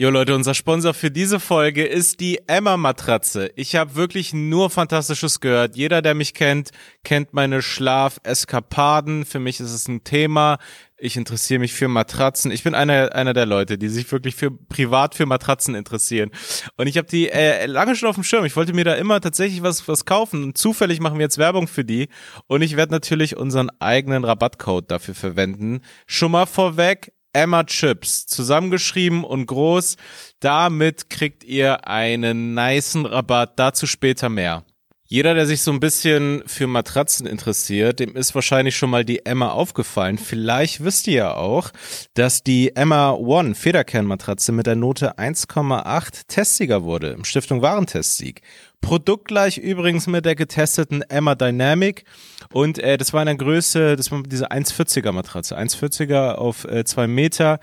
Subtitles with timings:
[0.00, 3.50] Jo Leute, unser Sponsor für diese Folge ist die Emma Matratze.
[3.56, 5.74] Ich habe wirklich nur Fantastisches gehört.
[5.74, 6.70] Jeder, der mich kennt,
[7.02, 9.24] kennt meine Schlafeskapaden.
[9.24, 10.58] Für mich ist es ein Thema.
[10.98, 12.52] Ich interessiere mich für Matratzen.
[12.52, 16.30] Ich bin einer einer der Leute, die sich wirklich für privat für Matratzen interessieren.
[16.76, 18.44] Und ich habe die äh, lange schon auf dem Schirm.
[18.44, 20.44] Ich wollte mir da immer tatsächlich was was kaufen.
[20.44, 22.08] Und zufällig machen wir jetzt Werbung für die.
[22.46, 25.80] Und ich werde natürlich unseren eigenen Rabattcode dafür verwenden.
[26.06, 29.96] Schon mal vorweg Emma Chips, zusammengeschrieben und groß.
[30.40, 34.64] Damit kriegt ihr einen niceen Rabatt, dazu später mehr.
[35.10, 39.24] Jeder, der sich so ein bisschen für Matratzen interessiert, dem ist wahrscheinlich schon mal die
[39.24, 40.18] Emma aufgefallen.
[40.18, 41.70] Vielleicht wisst ihr ja auch,
[42.12, 48.42] dass die Emma One Federkernmatratze mit der Note 1,8 Testsieger wurde im Stiftung Warentestsieg.
[48.82, 52.04] Produktgleich übrigens mit der getesteten Emma Dynamic
[52.52, 56.84] und äh, das war in der Größe, das war diese 1,40er Matratze, 1,40er auf äh,
[56.84, 57.60] zwei Meter,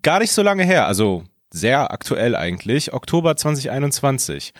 [0.00, 4.52] gar nicht so lange her, also sehr aktuell eigentlich, Oktober 2021.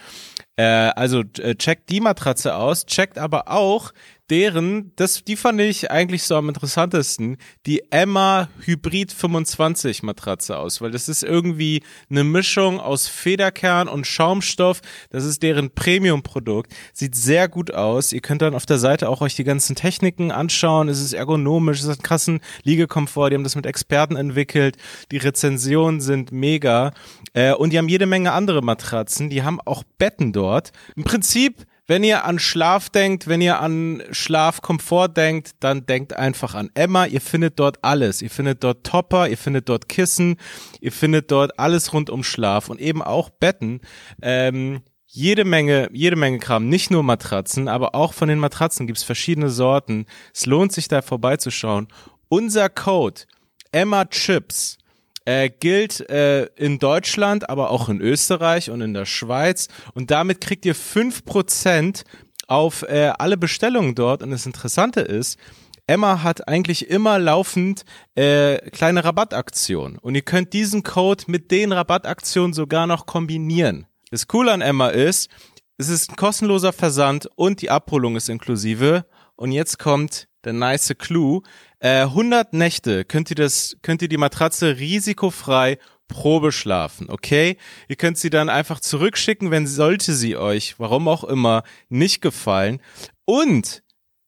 [0.56, 3.92] Äh, also äh, checkt die Matratze aus, checkt aber auch
[4.30, 7.36] deren, das, die fand ich eigentlich so am interessantesten,
[7.66, 14.06] die Emma Hybrid 25 Matratze aus, weil das ist irgendwie eine Mischung aus Federkern und
[14.06, 14.80] Schaumstoff.
[15.10, 16.72] Das ist deren Premium-Produkt.
[16.94, 18.12] Sieht sehr gut aus.
[18.12, 20.88] Ihr könnt dann auf der Seite auch euch die ganzen Techniken anschauen.
[20.88, 23.30] Es ist ergonomisch, es hat einen krassen Liegekomfort.
[23.30, 24.76] Die haben das mit Experten entwickelt.
[25.10, 26.92] Die Rezensionen sind mega.
[27.34, 29.28] Äh, und die haben jede Menge andere Matratzen.
[29.28, 30.72] Die haben auch Betten dort.
[30.96, 36.54] Im Prinzip wenn ihr an Schlaf denkt, wenn ihr an Schlafkomfort denkt, dann denkt einfach
[36.54, 37.04] an Emma.
[37.04, 38.22] Ihr findet dort alles.
[38.22, 40.36] Ihr findet dort Topper, ihr findet dort Kissen,
[40.80, 43.80] ihr findet dort alles rund um Schlaf und eben auch Betten.
[44.22, 49.04] Ähm, jede Menge, jede Menge Kram, nicht nur Matratzen, aber auch von den Matratzen gibt's
[49.04, 50.06] verschiedene Sorten.
[50.32, 51.88] Es lohnt sich da vorbeizuschauen.
[52.28, 53.22] Unser Code
[53.70, 54.78] Emma Chips
[55.24, 59.68] äh, gilt äh, in Deutschland, aber auch in Österreich und in der Schweiz.
[59.94, 62.04] Und damit kriegt ihr fünf Prozent
[62.46, 64.22] auf äh, alle Bestellungen dort.
[64.22, 65.38] Und das Interessante ist,
[65.86, 67.84] Emma hat eigentlich immer laufend
[68.14, 69.98] äh, kleine Rabattaktionen.
[69.98, 73.86] Und ihr könnt diesen Code mit den Rabattaktionen sogar noch kombinieren.
[74.10, 75.30] Das Coole an Emma ist,
[75.76, 79.04] es ist ein kostenloser Versand und die Abholung ist inklusive.
[79.36, 81.42] Und jetzt kommt der nice Clou.
[81.78, 85.78] Äh, 100 Nächte könnt ihr das, könnt ihr die Matratze risikofrei
[86.08, 87.56] Probe schlafen, okay?
[87.88, 92.80] Ihr könnt sie dann einfach zurückschicken, wenn sollte sie euch, warum auch immer, nicht gefallen.
[93.24, 93.82] Und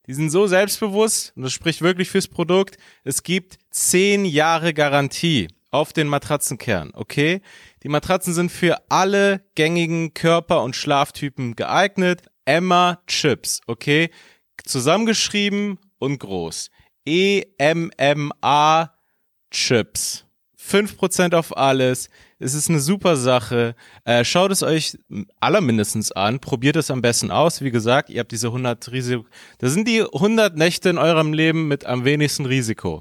[0.06, 5.48] die sind so selbstbewusst, und das spricht wirklich fürs Produkt, es gibt 10 Jahre Garantie
[5.70, 7.42] auf den Matratzenkern, okay?
[7.82, 12.22] Die Matratzen sind für alle gängigen Körper- und Schlaftypen geeignet.
[12.44, 14.10] Emma Chips, okay?
[14.64, 16.70] Zusammengeschrieben und groß.
[17.06, 18.90] E-M-M-A
[19.50, 20.24] Chips.
[20.58, 22.08] 5% auf alles.
[22.38, 23.74] Es ist eine super Sache.
[24.04, 24.98] Äh, schaut es euch
[25.40, 26.40] allermindestens an.
[26.40, 27.60] Probiert es am besten aus.
[27.62, 29.24] Wie gesagt, ihr habt diese 100 Risiko.
[29.58, 33.00] Das sind die 100 Nächte in eurem Leben mit am wenigsten Risiko.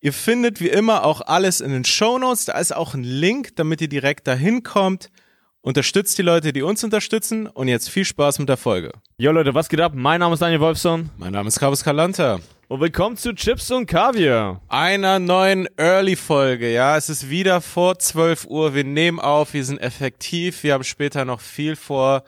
[0.00, 2.44] Ihr findet wie immer auch alles in den Show Notes.
[2.44, 5.10] Da ist auch ein Link, damit ihr direkt dahin kommt.
[5.68, 7.46] Unterstützt die Leute, die uns unterstützen.
[7.46, 8.90] Und jetzt viel Spaß mit der Folge.
[9.18, 9.92] Jo Leute, was geht ab?
[9.94, 11.10] Mein Name ist Daniel Wolfson.
[11.18, 12.40] Mein Name ist Carlos Kalanta.
[12.68, 14.62] Und willkommen zu Chips und Kaviar.
[14.68, 16.96] Einer neuen Early-Folge, ja.
[16.96, 18.74] Es ist wieder vor 12 Uhr.
[18.74, 20.62] Wir nehmen auf, wir sind effektiv.
[20.62, 22.22] Wir haben später noch viel vor.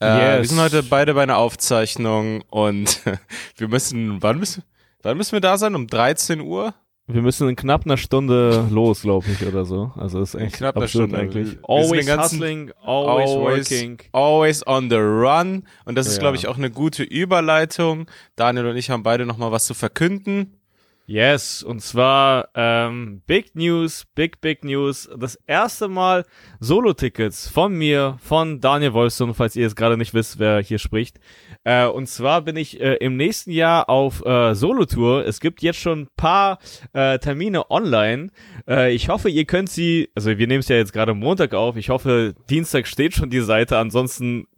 [0.00, 0.38] Äh, yes.
[0.38, 3.02] Wir sind heute beide bei einer Aufzeichnung und
[3.58, 4.62] wir müssen, wann müssen,
[5.02, 5.74] wann müssen wir da sein?
[5.74, 6.72] Um 13 Uhr?
[7.08, 9.92] Wir müssen in knapp einer Stunde los, glaube ich, oder so.
[9.94, 11.56] Also ist echt knapp eine Stunde eigentlich.
[11.62, 13.98] Always hustling, always, always, working.
[14.10, 15.62] Always on the run.
[15.84, 16.20] Und das ist, ja.
[16.22, 18.06] glaube ich, auch eine gute Überleitung.
[18.34, 20.58] Daniel und ich haben beide nochmal was zu verkünden.
[21.08, 25.08] Yes, und zwar ähm, Big News, Big, Big News.
[25.16, 26.24] Das erste Mal
[26.58, 31.20] Solo-Tickets von mir, von Daniel Wolfson, falls ihr jetzt gerade nicht wisst, wer hier spricht.
[31.62, 35.24] Äh, und zwar bin ich äh, im nächsten Jahr auf äh, Solo-Tour.
[35.24, 36.58] Es gibt jetzt schon ein paar
[36.92, 38.30] äh, Termine online.
[38.68, 41.76] Äh, ich hoffe, ihr könnt sie, also wir nehmen es ja jetzt gerade Montag auf.
[41.76, 43.78] Ich hoffe, Dienstag steht schon die Seite.
[43.78, 44.48] Ansonsten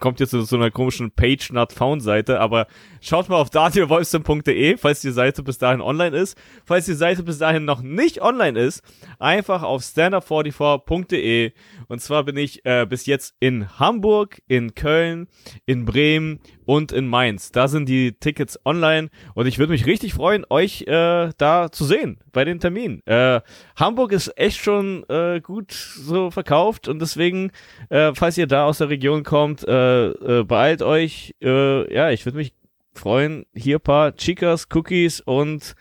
[0.00, 2.40] kommt jetzt zu so einer komischen Page Not Found Seite.
[2.40, 2.66] Aber
[3.00, 6.36] schaut mal auf danielwolfson.de, falls die Seite bis dahin online ist.
[6.64, 8.82] Falls die Seite bis dahin noch nicht online ist,
[9.18, 11.52] einfach auf standup44.de.
[11.88, 15.28] Und zwar bin ich äh, bis jetzt in Hamburg, in Köln,
[15.64, 17.50] in Bremen, und in Mainz.
[17.52, 21.84] Da sind die Tickets online und ich würde mich richtig freuen, euch äh, da zu
[21.84, 23.00] sehen bei den Terminen.
[23.06, 23.40] Äh,
[23.76, 27.52] Hamburg ist echt schon äh, gut so verkauft und deswegen,
[27.88, 31.34] äh, falls ihr da aus der Region kommt, äh, äh, beeilt euch.
[31.42, 32.52] Äh, ja, ich würde mich
[32.92, 35.74] freuen, hier paar Chicas, Cookies und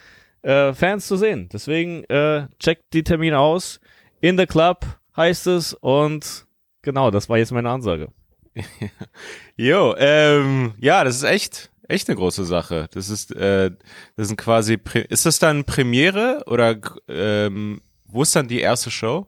[0.43, 1.49] äh, Fans zu sehen.
[1.51, 3.79] Deswegen äh, checkt die Termine aus
[4.21, 4.85] in the Club
[5.15, 6.47] heißt es und
[6.81, 8.09] genau, das war jetzt meine Ansage.
[9.57, 12.87] jo, ähm, ja, das ist echt, echt eine große Sache.
[12.91, 13.71] Das ist, äh,
[14.15, 14.79] das sind quasi,
[15.09, 19.27] ist das dann Premiere oder ähm, wo ist dann die erste Show?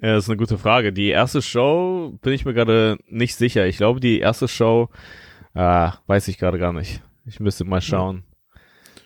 [0.00, 0.92] Ja, das ist eine gute Frage.
[0.92, 3.66] Die erste Show bin ich mir gerade nicht sicher.
[3.66, 4.90] Ich glaube, die erste Show,
[5.54, 7.00] ah, weiß ich gerade gar nicht.
[7.24, 8.24] Ich müsste mal schauen.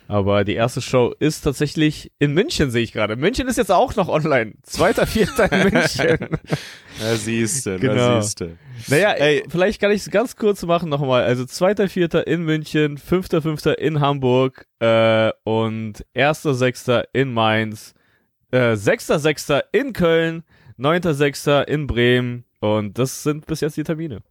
[0.08, 3.14] Aber die erste Show ist tatsächlich in München, sehe ich gerade.
[3.14, 4.55] München ist jetzt auch noch online.
[4.62, 6.38] Zweiter, vierter in München.
[7.00, 7.94] Na siehste, genau.
[7.94, 8.56] na siehste.
[8.88, 9.44] Naja, Ey.
[9.50, 11.25] vielleicht kann ich es ganz kurz machen nochmal.
[11.25, 17.94] Also zweiter, vierter in München, fünfter, fünfter in Hamburg äh, und erster, sechster in Mainz,
[18.50, 20.43] äh, sechster, sechster in Köln,
[20.78, 24.22] neunter, sechster in Bremen und das sind bis jetzt die Termine.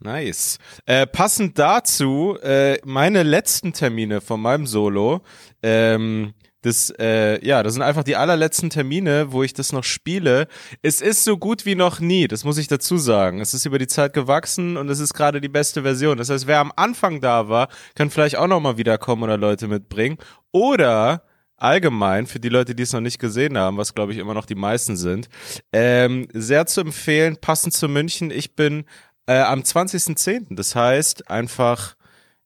[0.00, 0.58] Nice.
[0.86, 5.22] Äh, passend dazu, äh, meine letzten Termine von meinem Solo,
[5.62, 10.48] ähm, das, äh, ja, das sind einfach die allerletzten Termine, wo ich das noch spiele.
[10.80, 13.40] Es ist so gut wie noch nie, das muss ich dazu sagen.
[13.40, 16.16] Es ist über die Zeit gewachsen und es ist gerade die beste Version.
[16.16, 19.68] Das heißt, wer am Anfang da war, kann vielleicht auch noch mal wiederkommen oder Leute
[19.68, 20.16] mitbringen.
[20.52, 21.24] Oder
[21.58, 24.46] allgemein, für die Leute, die es noch nicht gesehen haben, was glaube ich immer noch
[24.46, 25.28] die meisten sind,
[25.72, 28.30] ähm, sehr zu empfehlen, passend zu München.
[28.30, 28.84] Ich bin
[29.26, 30.54] äh, am 20.10.
[30.54, 31.96] Das heißt einfach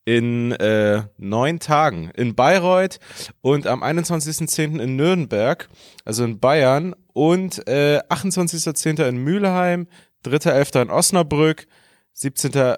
[0.05, 2.99] in äh, neun Tagen in Bayreuth
[3.43, 4.81] und am 21.10.
[4.81, 5.69] in Nürnberg,
[6.07, 9.07] also in Bayern und äh, 28.10.
[9.07, 9.87] in Mülheim,
[10.25, 10.83] 3.11.
[10.83, 11.67] in Osnabrück,
[12.15, 12.77] 17.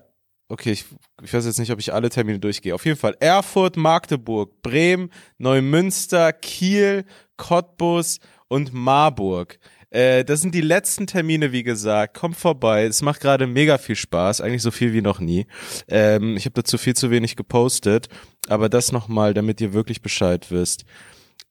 [0.48, 0.86] Okay, ich,
[1.22, 2.74] ich weiß jetzt nicht, ob ich alle Termine durchgehe.
[2.74, 7.04] Auf jeden Fall Erfurt, Magdeburg, Bremen, Neumünster, Kiel,
[7.36, 8.18] Cottbus
[8.48, 9.60] und Marburg.
[9.90, 12.16] Äh, das sind die letzten Termine, wie gesagt.
[12.16, 12.84] Kommt vorbei.
[12.84, 14.40] Es macht gerade mega viel Spaß.
[14.40, 15.46] Eigentlich so viel wie noch nie.
[15.88, 18.08] Ähm, ich habe dazu viel zu wenig gepostet.
[18.48, 20.84] Aber das nochmal, damit ihr wirklich Bescheid wisst.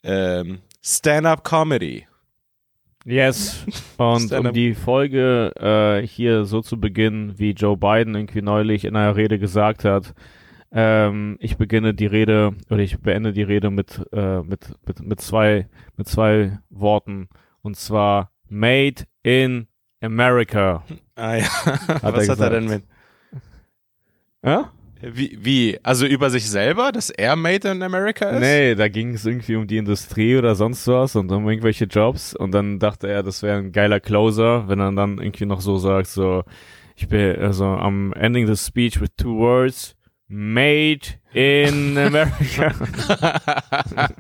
[0.03, 2.07] Ähm, Stand-up Comedy.
[3.06, 3.65] Yes.
[3.97, 8.95] Und um die Folge äh, hier so zu beginnen, wie Joe Biden irgendwie neulich in
[8.95, 10.13] einer Rede gesagt hat,
[10.71, 15.21] ähm, ich beginne die Rede oder ich beende die Rede mit, äh, mit, mit, mit
[15.21, 17.30] zwei, mit zwei Worten.
[17.61, 19.67] Und zwar Made in
[20.01, 20.83] America.
[21.15, 21.44] Ah ja.
[21.65, 22.83] Hat Was er hat er denn mit?
[24.44, 24.71] Ja?
[25.01, 25.79] Wie, wie?
[25.81, 28.41] Also über sich selber, dass er Made in America ist?
[28.41, 32.33] Nee, da ging es irgendwie um die Industrie oder sonst was und um irgendwelche Jobs
[32.35, 35.77] und dann dachte er, das wäre ein geiler Closer, wenn er dann irgendwie noch so
[35.77, 36.44] sagt, so,
[36.97, 39.95] ich bin, also, I'm ending the speech with two words,
[40.27, 41.00] Made
[41.33, 42.73] in America.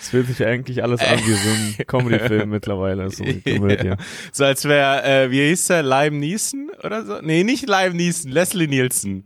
[0.00, 3.10] Es fühlt sich eigentlich alles an wie so ein Comedy-Film mittlerweile.
[3.10, 3.96] So, ja.
[4.32, 7.20] so als wäre, äh, wie hieß der, Lime Neeson oder so?
[7.22, 9.24] Nee, nicht Lime Neeson, Leslie Nielsen.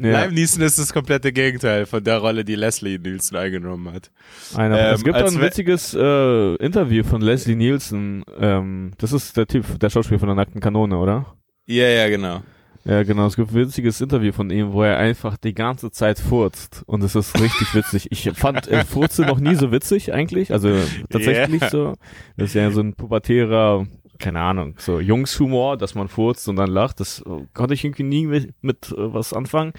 [0.00, 0.22] Ja.
[0.22, 4.10] Lime Neeson ist das komplette Gegenteil von der Rolle, die Leslie Nielsen eingenommen hat.
[4.54, 8.24] Einer, ähm, es gibt ein witziges äh, Interview von Leslie Nielsen.
[8.38, 11.36] Ähm, das ist der Typ, der Schauspieler von der nackten Kanone, oder?
[11.66, 12.42] Ja, ja, genau.
[12.86, 13.26] Ja, genau.
[13.26, 16.84] Es gibt ein witziges Interview von ihm, wo er einfach die ganze Zeit furzt.
[16.86, 18.12] Und es ist richtig witzig.
[18.12, 20.52] Ich fand äh, Furze noch nie so witzig eigentlich.
[20.52, 20.72] Also
[21.10, 21.70] tatsächlich yeah.
[21.70, 21.94] so.
[22.36, 23.86] Das ist ja so ein pubertärer,
[24.20, 27.00] keine Ahnung, so Jungshumor, dass man furzt und dann lacht.
[27.00, 27.24] Das
[27.54, 29.72] konnte ich irgendwie nie mit, mit äh, was anfangen.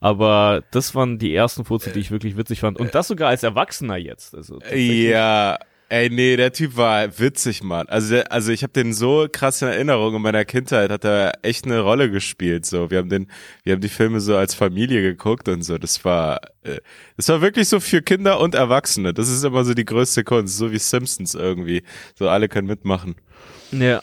[0.00, 2.80] Aber das waren die ersten Furze, die ich wirklich witzig fand.
[2.80, 4.34] Und das sogar als Erwachsener jetzt.
[4.34, 5.58] Also ja,
[5.90, 7.88] Ey, nee, der Typ war witzig, Mann.
[7.88, 10.14] Also, der, also ich habe den so krass in Erinnerung.
[10.16, 12.66] In meiner Kindheit hat er echt eine Rolle gespielt.
[12.66, 13.30] So, wir haben den,
[13.62, 15.78] wir haben die Filme so als Familie geguckt und so.
[15.78, 16.80] Das war, äh,
[17.16, 19.14] das war wirklich so für Kinder und Erwachsene.
[19.14, 21.82] Das ist immer so die größte Kunst, so wie Simpsons irgendwie.
[22.14, 23.16] So alle können mitmachen.
[23.72, 24.02] Ja.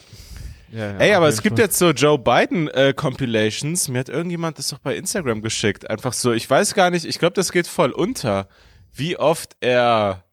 [0.72, 1.66] Ja, ja, Ey, aber es gibt Fall.
[1.68, 3.88] jetzt so Joe Biden äh, Compilations.
[3.90, 5.90] Mir hat irgendjemand das doch bei Instagram geschickt.
[5.90, 8.50] Einfach so, ich weiß gar nicht, ich glaube, das geht voll unter,
[8.92, 10.25] wie oft er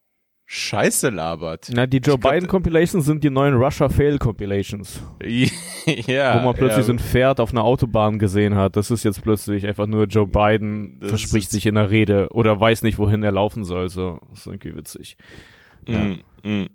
[0.54, 1.70] Scheiße labert.
[1.72, 5.02] Na, die Joe Biden Compilations sind die neuen Russia Fail Compilations.
[5.86, 6.38] ja.
[6.38, 6.82] Wo man plötzlich ja.
[6.82, 8.76] so ein Pferd auf einer Autobahn gesehen hat.
[8.76, 12.60] Das ist jetzt plötzlich einfach nur Joe Biden das verspricht sich in der Rede oder
[12.60, 13.88] weiß nicht, wohin er laufen soll.
[13.88, 15.16] So, das ist irgendwie witzig.
[15.88, 15.98] Ja.
[15.98, 16.66] Mm, mm.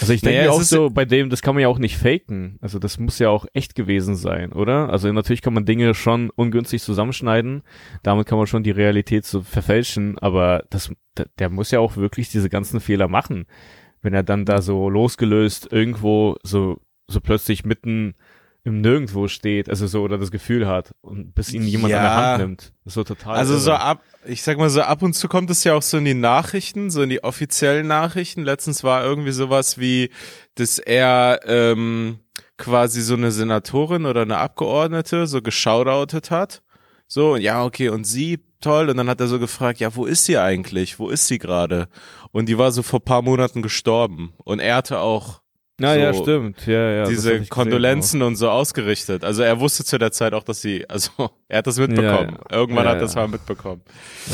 [0.00, 2.58] Also ich denke naja, auch so, bei dem, das kann man ja auch nicht faken.
[2.60, 4.90] Also das muss ja auch echt gewesen sein, oder?
[4.90, 7.62] Also natürlich kann man Dinge schon ungünstig zusammenschneiden.
[8.02, 11.96] Damit kann man schon die Realität so verfälschen, aber das, der, der muss ja auch
[11.96, 13.46] wirklich diese ganzen Fehler machen.
[14.02, 18.14] Wenn er dann da so losgelöst irgendwo so, so plötzlich mitten
[18.68, 21.98] im Nirgendwo steht, also so oder das Gefühl hat und bis ihn jemand ja.
[21.98, 22.60] an der Hand nimmt.
[22.84, 23.36] Das ist so total.
[23.36, 23.62] Also irre.
[23.62, 26.04] so ab, ich sag mal so ab und zu kommt es ja auch so in
[26.04, 28.42] die Nachrichten, so in die offiziellen Nachrichten.
[28.42, 30.10] Letztens war irgendwie sowas wie,
[30.54, 32.20] dass er ähm,
[32.58, 36.62] quasi so eine Senatorin oder eine Abgeordnete so geschaudoutet hat.
[37.06, 38.90] So, ja, okay, und sie, toll.
[38.90, 40.98] Und dann hat er so gefragt, ja, wo ist sie eigentlich?
[40.98, 41.88] Wo ist sie gerade?
[42.32, 44.34] Und die war so vor paar Monaten gestorben.
[44.44, 45.40] Und er hatte auch
[45.80, 46.66] Na so ja, stimmt.
[46.66, 47.00] Ja, ja.
[47.00, 49.24] das diese ich gesehen, Kondolenzen und so ausgerichtet.
[49.24, 51.10] Also er wusste zu der Zeit auch, dass sie, also
[51.48, 52.36] er hat das mitbekommen.
[52.38, 52.56] Ja, ja.
[52.56, 53.20] Irgendwann Ja, hat das ja.
[53.22, 53.82] mal mitbekommen.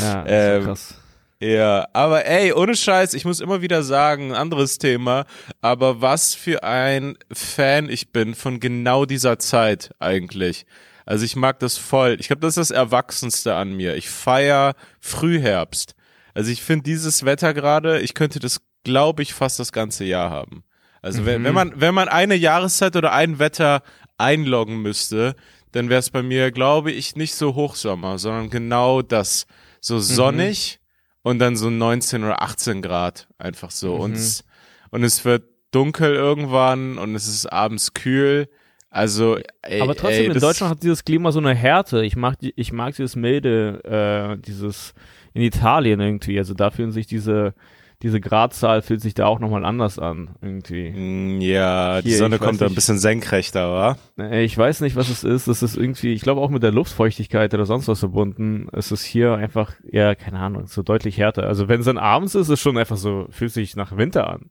[0.01, 1.01] Ja, das Ähm, ist krass.
[1.41, 5.25] Ja, aber ey, ohne Scheiß, ich muss immer wieder sagen, anderes Thema,
[5.61, 10.65] aber was für ein Fan ich bin von genau dieser Zeit eigentlich.
[11.05, 12.17] Also ich mag das voll.
[12.19, 13.95] Ich glaube, das ist das Erwachsenste an mir.
[13.95, 15.93] Ich feier Frühherbst.
[16.33, 20.31] Also ich finde dieses Wetter gerade, ich könnte das, glaube ich, fast das ganze Jahr
[20.31, 20.63] haben.
[21.05, 21.45] Also wenn, Mhm.
[21.45, 23.81] wenn man, wenn man eine Jahreszeit oder ein Wetter
[24.17, 25.35] einloggen müsste,
[25.71, 29.45] dann wäre es bei mir, glaube ich, nicht so Hochsommer, sondern genau das.
[29.81, 30.79] So sonnig
[31.21, 33.95] und dann so 19 oder 18 Grad einfach so.
[33.95, 34.15] Und, Mhm.
[34.17, 34.43] es,
[34.89, 38.47] und es wird dunkel irgendwann und es ist abends kühl.
[38.89, 42.03] Also, ey, Aber trotzdem, ey, in Deutschland hat dieses Klima so eine Härte.
[42.05, 44.93] Ich mag, ich mag dieses milde, äh, dieses
[45.33, 46.37] in Italien irgendwie.
[46.39, 47.53] Also da fühlen sich diese,
[48.01, 50.91] diese Gradzahl fühlt sich da auch nochmal anders an irgendwie.
[50.91, 53.97] Mm, Ja, die Hier, Sonne ich weiß kommt da ein bisschen senkrechter, wa?
[54.23, 55.47] Äh, Ich weiß nicht, was es ist.
[55.47, 58.67] Das ist irgendwie, ich glaube auch mit der Luftfeuchtigkeit oder sonst was verbunden.
[58.73, 61.43] Es ist hier einfach, ja, keine Ahnung, so deutlich härter.
[61.43, 64.29] Also wenn es dann abends ist, ist es schon einfach so, fühlt sich nach Winter
[64.29, 64.49] an.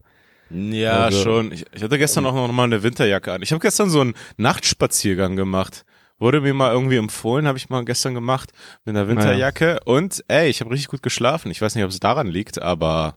[0.51, 1.53] Ja, Also- schon.
[1.53, 3.43] Ich, ich hatte gestern auch noch mal eine Winterjacke an.
[3.43, 5.85] Ich habe gestern so einen Nachtspaziergang gemacht.
[6.19, 8.51] Wurde mir mal irgendwie empfohlen, habe ich mal gestern gemacht
[8.85, 9.81] mit einer Winterjacke.
[9.85, 11.51] Und ey, ich habe richtig gut geschlafen.
[11.51, 13.17] Ich weiß nicht, ob es daran liegt, aber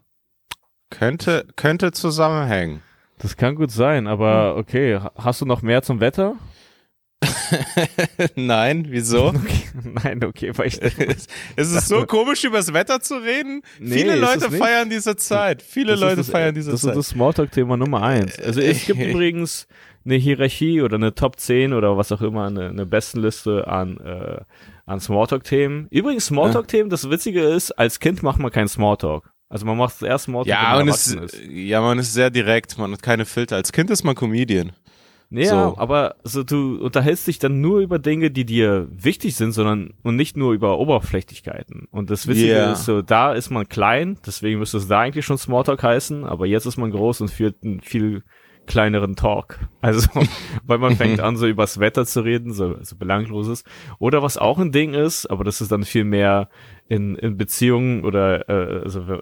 [0.89, 2.81] könnte könnte zusammenhängen.
[3.19, 4.59] Das kann gut sein, aber Hm.
[4.59, 4.95] okay.
[4.97, 6.35] Ha- Hast du noch mehr zum Wetter?
[8.35, 9.27] Nein, wieso?
[9.37, 9.63] Okay.
[10.03, 10.79] Nein, okay, weil ich,
[11.55, 13.61] es ist so komisch, über das Wetter zu reden.
[13.79, 15.61] Nee, Viele Leute feiern diese Zeit.
[15.61, 16.91] Viele Das Leute das, feiern diese Das Zeit.
[16.91, 18.37] ist das Smalltalk-Thema Nummer eins.
[18.39, 19.67] Also es gibt Äh, übrigens
[20.05, 24.39] eine Hierarchie oder eine Top 10 oder was auch immer, eine, eine Bestenliste an, äh,
[24.85, 25.87] an Smalltalk-Themen.
[25.89, 29.29] Übrigens, Smalltalk-Themen, das Witzige ist, als Kind macht man keinen Smalltalk.
[29.49, 31.41] Also man macht erst Smalltalk, ja, wenn man man ist, ist.
[31.49, 33.55] ja, man ist sehr direkt, man hat keine Filter.
[33.55, 34.73] Als Kind ist man Comedian.
[35.29, 35.77] Ja, so.
[35.77, 40.15] aber so, du unterhältst dich dann nur über Dinge, die dir wichtig sind, sondern und
[40.15, 41.87] nicht nur über Oberflächlichkeiten.
[41.91, 42.71] Und das Witzige Yeah.
[42.73, 46.45] ist so, da ist man klein, deswegen müsste es da eigentlich schon Smalltalk heißen, aber
[46.45, 48.23] jetzt ist man groß und führt einen viel
[48.67, 49.59] kleineren Talk.
[49.81, 50.07] Also,
[50.65, 53.63] weil man fängt an, so übers Wetter zu reden, so, so belangloses.
[53.99, 56.49] Oder was auch ein Ding ist, aber das ist dann viel mehr
[56.87, 59.21] in, in Beziehungen oder äh, also, äh,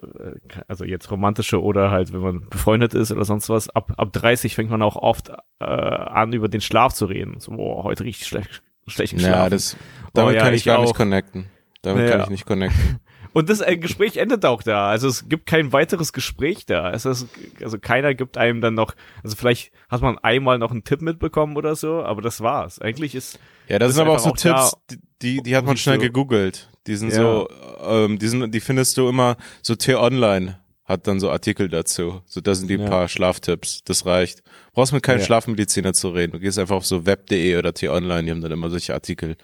[0.68, 4.54] also jetzt romantische oder halt, wenn man befreundet ist oder sonst was, ab, ab 30
[4.56, 7.40] fängt man auch oft äh, an, über den Schlaf zu reden.
[7.40, 9.44] So, boah, heute richtig schlecht, schlecht geschlafen.
[9.44, 9.78] Ja, das,
[10.14, 10.84] damit Oh ja, kann ich, ich gar auch.
[10.84, 11.46] nicht connecten.
[11.82, 12.12] Damit Ja.
[12.12, 13.00] kann ich nicht connecten.
[13.36, 14.88] Und das Gespräch endet auch da.
[14.90, 16.92] Also es gibt kein weiteres Gespräch da.
[16.92, 17.28] Es ist,
[17.62, 21.58] also keiner gibt einem dann noch, also vielleicht hat man einmal noch einen Tipp mitbekommen
[21.58, 22.80] oder so, aber das war's.
[22.80, 23.38] Eigentlich ist,
[23.68, 24.78] Ja, das Das sind aber auch so auch Tipps,
[25.22, 26.70] die, die hat man schnell gegoogelt.
[26.88, 27.18] Die sind Ja.
[27.18, 27.50] so,
[27.86, 32.22] ähm, die sind, die findest du immer, so T-Online hat dann so Artikel dazu.
[32.28, 32.88] So, da sind die Ja.
[32.88, 33.84] paar Schlaftipps.
[33.84, 34.44] Das reicht.
[34.72, 35.26] Brauchst mit keinem Ja.
[35.26, 36.32] Schlafmediziner zu reden.
[36.32, 39.36] Du gehst einfach auf so web.de oder T-Online, die haben dann immer solche Artikel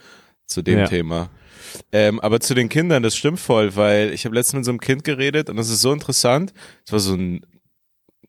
[0.51, 0.87] zu dem Ja.
[0.87, 1.29] Thema.
[1.91, 4.79] Ähm, aber zu den Kindern, das stimmt voll, weil ich habe letztens mit so einem
[4.81, 6.53] Kind geredet und das ist so interessant.
[6.85, 7.45] Es war so ein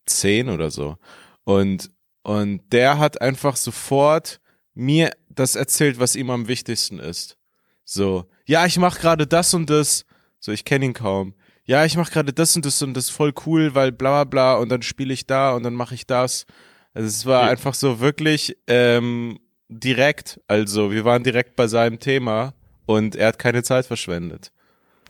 [0.07, 0.97] zehn oder so.
[1.45, 1.91] Und,
[2.23, 4.41] und der hat einfach sofort
[4.75, 7.37] mir das erzählt, was ihm am wichtigsten ist.
[7.85, 10.05] So, ja, ich mache gerade das und das.
[10.39, 11.35] So, ich kenne ihn kaum.
[11.65, 14.55] Ja, ich mache gerade das und das und das ist voll cool, weil bla bla
[14.55, 16.47] bla und dann spiele ich da und dann mache ich das.
[16.95, 17.51] Also es war Ja.
[17.51, 19.39] einfach so wirklich ähm,
[19.81, 20.41] direkt.
[20.49, 22.55] Also wir waren direkt bei seinem Thema
[22.87, 24.53] und er hat keine Zeit verschwendet.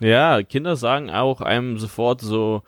[0.01, 2.63] ja, Kinder sagen auch einem sofort so,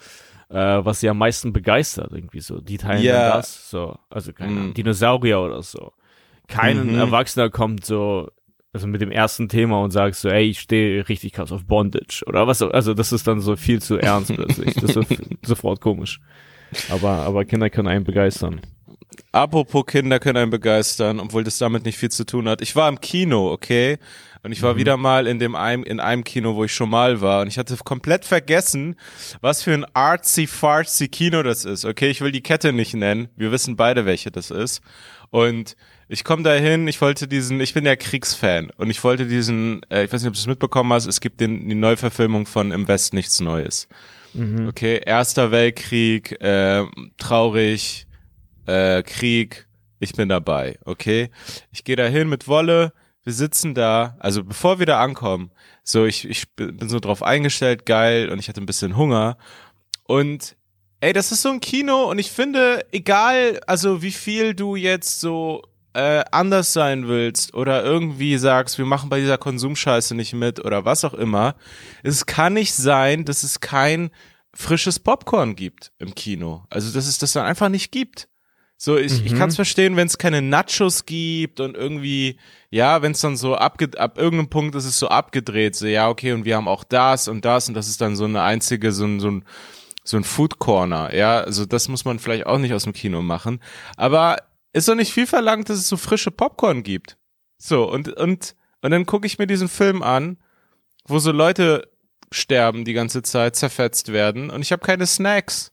[0.50, 2.60] äh, was sie am meisten begeistert, irgendwie so.
[2.60, 3.36] Die teilen Ja.
[3.36, 3.96] das, so.
[4.10, 4.52] Also keine.
[4.52, 5.92] Ahnung, Dinosaurier oder so.
[6.46, 6.94] Kein Mhm.
[6.98, 8.30] Erwachsener kommt so,
[8.72, 12.22] also mit dem ersten Thema und sagt so, ey, ich stehe richtig krass auf Bondage
[12.26, 14.74] oder was, also das ist dann so viel zu ernst plötzlich.
[14.74, 16.20] Das ist sofort komisch.
[16.90, 18.60] Aber, aber Kinder können einen begeistern.
[19.32, 22.62] Apropos Kinder können einen begeistern, obwohl das damit nicht viel zu tun hat.
[22.62, 23.98] Ich war im Kino, okay?
[24.42, 27.22] Und ich war wieder mal in dem einem, in einem Kino, wo ich schon mal
[27.22, 27.40] war.
[27.40, 28.96] Und ich hatte komplett vergessen,
[29.40, 31.86] was für ein artsy fartsy Kino das ist.
[31.86, 33.28] Okay, ich will die Kette nicht nennen.
[33.36, 34.82] Wir wissen beide, welche das ist.
[35.30, 35.76] Und
[36.08, 40.04] ich komme dahin, ich wollte diesen, ich bin ja Kriegsfan und ich wollte diesen, äh,
[40.04, 42.86] ich weiß nicht, ob du es mitbekommen hast, es gibt den, die Neuverfilmung von Im
[42.86, 43.88] West nichts Neues.
[44.68, 46.84] Okay, Erster Weltkrieg, äh,
[47.18, 48.03] traurig,
[48.66, 49.66] äh, Krieg,
[49.98, 51.30] ich bin dabei, okay?
[51.70, 52.92] Ich gehe da hin mit Wolle,
[53.22, 55.50] wir sitzen da, also bevor wir da ankommen,
[55.82, 59.38] so ich, ich bin so drauf eingestellt, geil, und ich hatte ein bisschen Hunger.
[60.04, 60.56] Und
[61.00, 65.20] ey, das ist so ein Kino und ich finde, egal, also wie viel du jetzt
[65.20, 65.62] so
[65.94, 70.84] äh, anders sein willst oder irgendwie sagst, wir machen bei dieser Konsumscheiße nicht mit oder
[70.84, 71.54] was auch immer,
[72.02, 74.10] es kann nicht sein, dass es kein
[74.54, 76.64] frisches Popcorn gibt im Kino.
[76.68, 78.28] Also dass es das dann einfach nicht gibt.
[78.76, 79.26] So, ich, Mhm.
[79.26, 82.38] ich kann es verstehen, wenn es keine Nachos gibt und irgendwie,
[82.70, 86.08] ja, wenn es dann so abge ab irgendeinem Punkt ist es so abgedreht, so, ja,
[86.08, 88.92] okay, und wir haben auch das und das und das ist dann so eine einzige,
[88.92, 89.44] so ein, so ein,
[90.02, 93.22] so ein Food Corner, ja, also das muss man vielleicht auch nicht aus dem Kino
[93.22, 93.60] machen.
[93.96, 94.38] Aber
[94.72, 97.16] ist doch nicht viel verlangt, dass es so frische Popcorn gibt.
[97.58, 100.36] So, und, und, und dann gucke ich mir diesen Film an,
[101.06, 101.88] wo so Leute
[102.32, 105.70] sterben die ganze Zeit, zerfetzt werden und ich habe keine Snacks.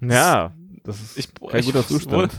[0.00, 0.52] Ja,
[0.84, 2.32] das ist Ich, kein ich, guter Zustand.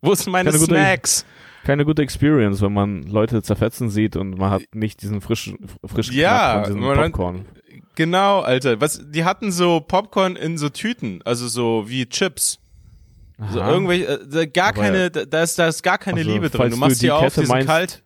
[0.00, 1.24] Wo, wo sind meine Keine gute- Snacks?
[1.64, 6.14] Keine gute Experience, wenn man Leute zerfetzen sieht und man hat nicht diesen frischen, frischen
[6.14, 7.44] Ja, von diesem Popcorn.
[7.96, 8.80] Genau, Alter.
[8.80, 12.60] Was, die hatten so Popcorn in so Tüten, also so wie Chips.
[13.52, 13.70] So Aha.
[13.72, 16.70] irgendwelche, äh, gar Aber- keine, da ist, da ist gar keine Also, Liebe drin.
[16.70, 18.02] Du machst du die die auf, Kette die sind meinst- kalt.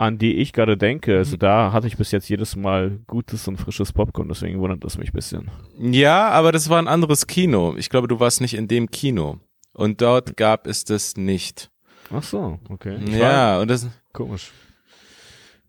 [0.00, 1.18] An die ich gerade denke, Mhm.
[1.18, 4.96] also da hatte ich bis jetzt jedes Mal gutes und frisches Popcorn, deswegen wundert das
[4.96, 5.50] mich ein bisschen.
[5.78, 7.74] Ja, aber das war ein anderes Kino.
[7.76, 9.40] Ich glaube, du warst nicht in dem Kino.
[9.74, 11.70] Und dort gab es das nicht.
[12.10, 12.96] Ach so, okay.
[13.04, 14.50] Ich Ja, und das, Komisch.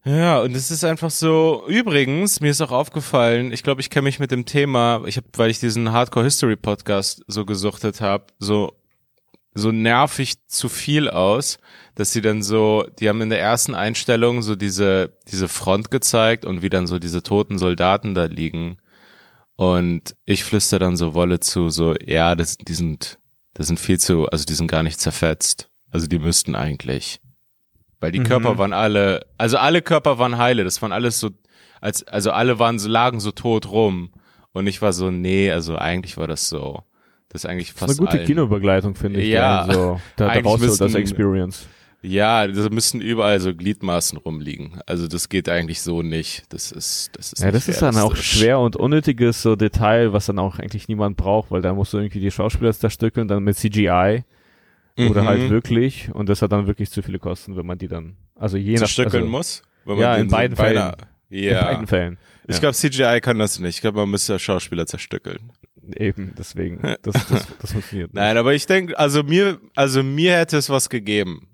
[0.05, 4.05] Ja, und es ist einfach so, übrigens, mir ist auch aufgefallen, ich glaube, ich kenne
[4.05, 8.27] mich mit dem Thema, ich habe, weil ich diesen Hardcore History Podcast so gesuchtet habe,
[8.39, 8.71] so
[9.53, 11.59] so nervig zu viel aus,
[11.95, 16.45] dass sie dann so, die haben in der ersten Einstellung so diese diese Front gezeigt
[16.45, 18.77] und wie dann so diese toten Soldaten da liegen
[19.55, 23.19] und ich flüster dann so Wolle zu, so ja, das die sind
[23.53, 27.19] das sind viel zu, also die sind gar nicht zerfetzt, also die müssten eigentlich
[28.01, 28.23] weil die Mhm.
[28.23, 31.29] Körper waren alle, also alle Körper waren heile, das waren alles so,
[31.81, 34.11] als, also alle waren so, lagen so tot rum.
[34.53, 36.83] Und ich war so, nee, also eigentlich war das so.
[37.29, 38.27] Das ist eigentlich Das ist fast eine gute allen.
[38.27, 39.29] Kinobegleitung, finde ich.
[39.29, 39.61] Ja.
[39.61, 41.67] Also, da, da Eigentlich brauchst du das Experience.
[42.03, 44.81] Ja, da müssten überall so Gliedmaßen rumliegen.
[44.87, 46.45] Also das geht eigentlich so nicht.
[46.49, 50.25] Das ist, das ist Ja, das ist dann auch schwer und unnötiges so Detail, was
[50.25, 53.55] dann auch eigentlich niemand braucht, weil da musst du irgendwie die Schauspieler zerstückeln, dann mit
[53.55, 54.23] CGI
[54.97, 55.27] oder Mhm.
[55.27, 58.57] halt wirklich und das hat dann wirklich zu viele Kosten, wenn man die dann, also
[58.57, 59.61] je nach, zerstückeln also, muss.
[59.85, 60.97] Wenn Ja, in so beiden beinahe-
[61.29, 61.63] in Ja.
[61.65, 62.17] beiden Fällen.
[62.47, 62.59] Ich Ja.
[62.61, 63.75] glaube, CGI kann das nicht.
[63.75, 65.51] Ich glaube, man müsste Schauspieler zerstückeln.
[65.95, 68.15] Eben, deswegen, das, das, das funktioniert nicht.
[68.21, 71.47] Nein, aber ich denke, also mir, also mir hätte es was gegeben.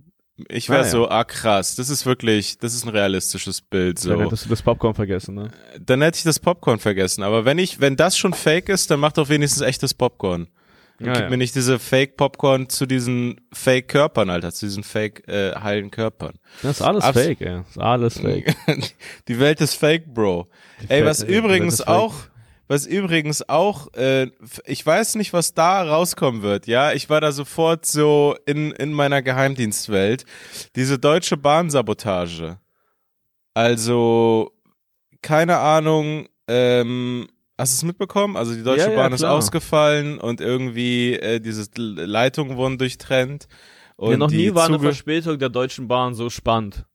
[0.50, 0.89] Ich wäre Ah, ja.
[0.91, 3.97] so, ah krass, das ist wirklich, das ist ein realistisches Bild.
[4.00, 4.10] So.
[4.12, 5.50] Dann hättest du das Popcorn vergessen, ne?
[5.84, 7.23] dann hätte ich das Popcorn vergessen.
[7.23, 10.47] Aber wenn ich, wenn das schon fake ist, dann macht doch wenigstens echtes Popcorn.
[11.00, 11.30] Ja, Gib ja.
[11.30, 16.39] mir nicht diese Fake-Popcorn zu diesen Fake-Körpern, Alter, zu diesen Fake, äh, heilen Körpern.
[16.63, 17.58] Das ist alles Abs- fake, ey.
[17.58, 18.56] Das ist alles fake.
[19.28, 20.47] Die Welt ist Fake, Bro.
[20.88, 22.15] Ey, was Welt- die Welt übrigens auch,
[22.67, 24.30] was übrigens auch, äh,
[24.65, 26.91] ich weiß nicht, was da rauskommen wird, ja.
[26.93, 30.25] Ich war da sofort so in, in meiner Geheimdienstwelt.
[30.75, 32.60] Diese deutsche Bahnsabotage.
[33.53, 34.51] Also,
[35.21, 37.27] keine Ahnung, ähm,
[37.58, 38.38] hast du es mitbekommen?
[38.38, 39.34] Also die Deutsche Ja, ja, Bahn ist klar.
[39.34, 43.47] ausgefallen und irgendwie äh, diese Leitungen wurden durchtrennt.
[43.95, 46.86] Und Ja, noch nie war eine Verspätung der Deutschen Bahn so spannend.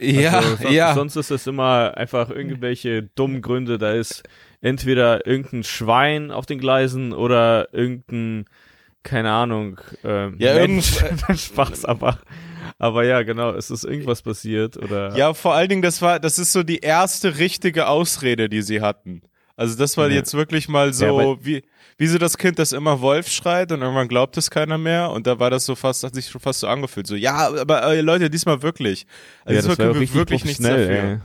[0.00, 0.94] Ja, Also, sonst, ja.
[0.94, 3.78] Sonst ist es immer einfach irgendwelche dummen Gründe.
[3.78, 4.22] Da ist
[4.60, 8.46] entweder irgendein Schwein auf den Gleisen oder irgendein,
[9.02, 11.02] keine Ahnung, ähm, Ja, Mensch.
[11.34, 12.18] Spaß, aber,
[12.78, 15.16] aber ja, genau, es ist irgendwas passiert oder.
[15.16, 18.80] Ja, vor allen Dingen, das war, das ist so die erste richtige Ausrede, die sie
[18.80, 19.22] hatten.
[19.60, 20.14] Also das war Ja.
[20.14, 21.62] jetzt wirklich mal so, Ja, wie,
[21.98, 25.26] wie so das Kind, das immer Wolf schreit und irgendwann glaubt es keiner mehr und
[25.26, 28.00] da war das so fast, hat sich schon fast so angefühlt, so, ja, aber äh,
[28.00, 29.06] Leute, diesmal wirklich.
[29.44, 31.20] Also ja, diesmal das war können wir wirklich nichts dafür.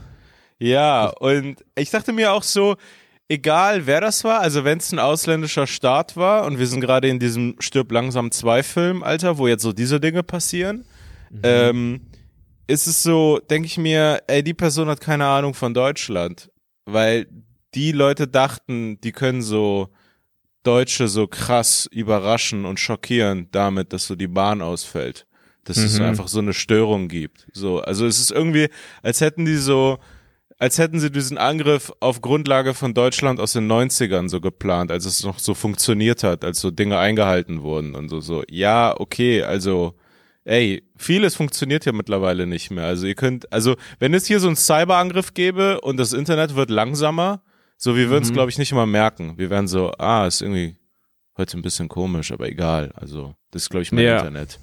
[0.60, 0.68] ey.
[0.68, 2.76] Ja, und ich dachte mir auch so,
[3.28, 7.08] egal wer das war, also wenn es ein ausländischer Staat war und wir sind gerade
[7.08, 10.84] in diesem Stirb langsam 2 Film, Alter, wo jetzt so diese Dinge passieren,
[11.42, 12.02] ähm,
[12.66, 16.50] ist es so, denke ich mir, ey, die Person hat keine Ahnung von Deutschland,
[16.84, 17.26] weil
[17.76, 19.88] die Leute dachten, die können so
[20.62, 25.26] Deutsche so krass überraschen und schockieren damit, dass so die Bahn ausfällt.
[25.64, 26.08] Dass es so Mhm.
[26.08, 27.46] einfach so eine Störung gibt.
[27.52, 28.68] So, also es ist irgendwie,
[29.02, 29.98] als hätten die so,
[30.58, 35.04] als hätten sie diesen Angriff auf Grundlage von Deutschland aus den 90ern so geplant, als
[35.04, 39.42] es noch so funktioniert hat, als so Dinge eingehalten wurden und so, so, ja, okay,
[39.42, 39.94] also,
[40.44, 42.86] ey, vieles funktioniert ja mittlerweile nicht mehr.
[42.86, 46.70] Also ihr könnt, also, wenn es hier so einen Cyberangriff gäbe und das Internet wird
[46.70, 47.42] langsamer,
[47.76, 48.34] so, wir würden es, Mhm.
[48.34, 49.36] glaube ich, nicht mal merken.
[49.38, 50.76] Wir wären so, ah, ist irgendwie
[51.36, 52.92] heute ein bisschen komisch, aber egal.
[52.94, 54.18] Also, das ist, glaube ich, mein Ja.
[54.18, 54.58] Internet.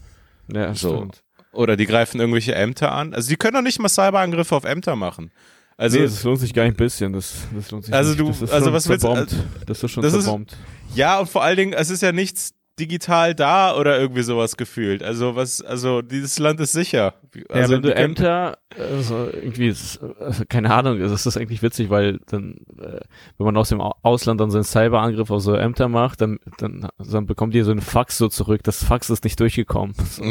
[0.52, 0.96] Ja, So.
[0.98, 1.24] stimmt.
[1.52, 3.14] Oder die greifen irgendwelche Ämter an.
[3.14, 5.32] Also, die können doch nicht mal Cyberangriffe auf Ämter machen.
[5.78, 7.14] Also, nee, das lohnt sich gar nicht ein bisschen.
[7.14, 8.20] Das, das lohnt sich Also nicht.
[8.22, 9.36] du- das ist also was willst du- zerbombt.
[9.68, 10.56] Das ist schon das ist- zerbombt.
[10.96, 15.04] Ja, und vor allen Dingen, es ist ja nichts, digital da oder irgendwie sowas gefühlt.
[15.04, 17.14] Also was, also dieses Land ist sicher.
[17.50, 21.90] Also ja, wenn du Ämter, also irgendwie, ist, also keine Ahnung, das ist eigentlich witzig,
[21.90, 23.00] weil dann, äh,
[23.38, 26.88] wenn man aus dem Ausland dann so einen Cyberangriff auf so Ämter macht, dann, dann,
[26.98, 28.64] dann bekommt ihr so ein Fax so zurück.
[28.64, 29.96] Das Fax ist nicht durchgekommen.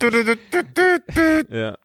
[1.50, 1.76] Ja.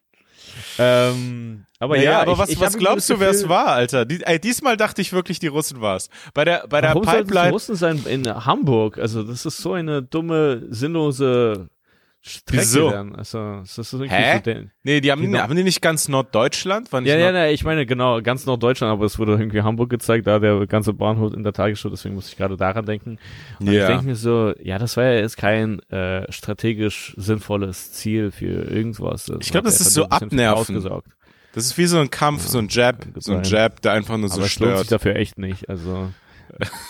[0.78, 4.04] Ähm, aber naja, ja, aber was, ich was glaubst du, wer es war, Alter?
[4.04, 6.08] Die, ey, diesmal dachte ich wirklich, die Russen war es.
[6.32, 7.50] Bei der, bei der Warum es die Pipeline.
[7.50, 8.98] Russen sein in Hamburg?
[8.98, 11.68] Also das ist so eine dumme, sinnlose
[12.26, 12.90] Strecke Wieso?
[12.90, 13.14] dann.
[13.14, 14.40] Also das ist irgendwie Hä?
[14.42, 15.40] so Nee, die haben, Genau.
[15.40, 16.90] haben die nicht ganz Norddeutschland?
[16.90, 20.26] War Ja, ja, ja, ich meine genau, ganz Norddeutschland, aber es wurde irgendwie Hamburg gezeigt,
[20.26, 23.18] da der ganze Bahnhof in der Tagesschau, deswegen muss ich gerade daran denken.
[23.60, 23.88] Und ich Ja.
[23.88, 29.30] denke mir so, ja, das war ja jetzt kein äh, strategisch sinnvolles Ziel für irgendwas.
[29.40, 30.58] Ich glaub, das ist so abnerven.
[30.76, 31.08] Ausgesaugt.
[31.52, 33.44] Das ist wie so ein Kampf, so ein Jab, so ein.
[33.44, 34.92] Jab, der einfach nur so Aber es lohnt sich stört.
[34.92, 35.68] dafür echt nicht.
[35.68, 36.08] Also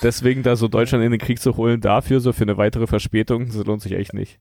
[0.03, 3.47] deswegen da so Deutschland in den Krieg zu holen, dafür so für eine weitere Verspätung,
[3.49, 4.39] das lohnt sich echt nicht.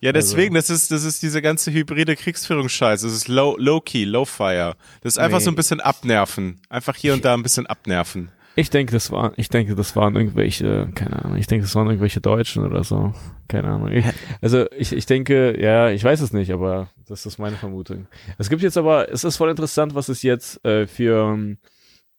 [0.00, 3.02] Ja, deswegen, Also- das ist, das ist diese ganze hybride Kriegsführungsscheiß.
[3.02, 4.74] Das ist low, low key, low fire.
[5.02, 5.44] Das ist einfach Nee.
[5.44, 6.60] so ein bisschen abnerven.
[6.68, 8.30] Einfach hier und da ein bisschen abnerven.
[8.56, 11.86] Ich denke, das war, ich denke, das waren irgendwelche, keine Ahnung, ich denke, das waren
[11.86, 13.14] irgendwelche Deutschen oder so.
[13.46, 13.92] Keine Ahnung.
[13.92, 14.04] Ich,
[14.40, 18.08] also ich, ich denke, ja, ich weiß es nicht, aber das ist meine Vermutung.
[18.36, 21.38] Es gibt jetzt aber, es ist voll interessant, was es jetzt äh, für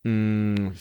[0.03, 0.71] mh,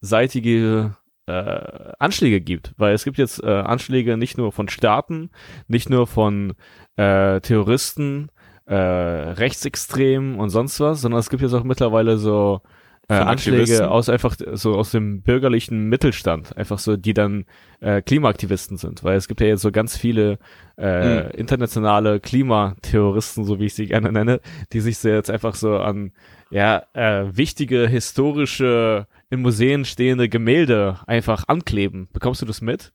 [0.00, 5.30] vielseitige äh, Anschläge gibt, weil es gibt jetzt äh, Anschläge nicht nur von Staaten,
[5.68, 6.54] nicht nur von
[6.96, 8.28] äh, Terroristen,
[8.66, 12.60] äh, Rechtsextremen und sonst was, sondern es gibt jetzt auch mittlerweile so
[13.08, 13.86] äh, Anschläge Aktivisten?
[13.86, 17.44] aus einfach so aus dem bürgerlichen Mittelstand, einfach so, die dann
[17.80, 20.38] äh, Klimaaktivisten sind, weil es gibt ja jetzt so ganz viele
[20.76, 21.30] äh, Hm.
[21.36, 24.40] internationale Klimaterroristen, so wie ich sie gerne nenne,
[24.72, 26.12] die sich so jetzt einfach so an
[26.50, 32.08] ja äh, wichtige historische in Museen stehende Gemälde einfach ankleben.
[32.12, 32.92] Bekommst du das mit?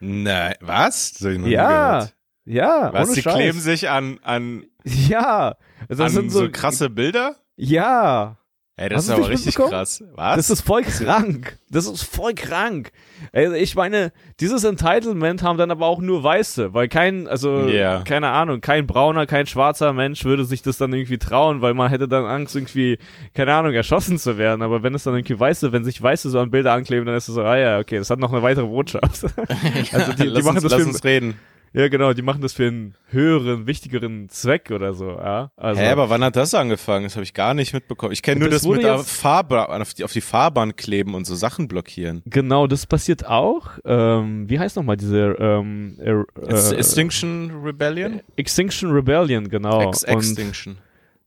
[0.00, 1.18] Nein, was?
[1.20, 2.08] Ja,
[2.44, 3.34] ja, Was, die Scheiß.
[3.34, 5.56] kleben sich an, an, Ja,
[5.88, 7.36] also das an sind so, so, krasse Bilder?
[7.56, 8.38] Ja,
[8.80, 10.02] Ey, das Hast ist aber richtig krass.
[10.14, 10.36] Was?
[10.36, 11.58] Das ist voll krank.
[11.68, 12.92] Das ist voll krank.
[13.30, 18.00] Also ich meine, dieses Entitlement haben dann aber auch nur Weiße, weil kein, also Ja.
[18.04, 21.90] keine Ahnung, kein brauner, kein schwarzer Mensch würde sich das dann irgendwie trauen, weil man
[21.90, 22.96] hätte dann Angst, irgendwie,
[23.34, 24.62] keine Ahnung, erschossen zu werden.
[24.62, 27.28] Aber wenn es dann irgendwie Weiße, wenn sich Weiße so an Bilder ankleben, dann ist
[27.28, 29.24] es so, ah ja, okay, das hat noch eine weitere Botschaft.
[29.92, 31.38] also die, die lass machen uns, das lass für uns reden.
[31.72, 35.52] Ja genau, die machen das für einen höheren, wichtigeren Zweck oder so, ja.
[35.56, 37.04] Also, Hä, aber wann hat das angefangen?
[37.04, 38.12] Das habe ich gar nicht mitbekommen.
[38.12, 41.34] Ich kenne nur Das das, mit Fahrbahn, auf die, auf die Fahrbahn kleben und so
[41.34, 42.22] Sachen blockieren.
[42.26, 43.78] Genau, das passiert auch.
[43.84, 48.20] Ähm, wie heißt nochmal diese ähm, äh, äh, Extinction Rebellion?
[48.36, 49.88] Extinction Rebellion, genau.
[49.88, 50.78] Ex Und, Extinction.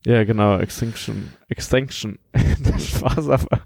[0.06, 1.34] ja, genau, Extinction.
[1.50, 2.20] Extinction.
[2.80, 3.62] Spaß aber.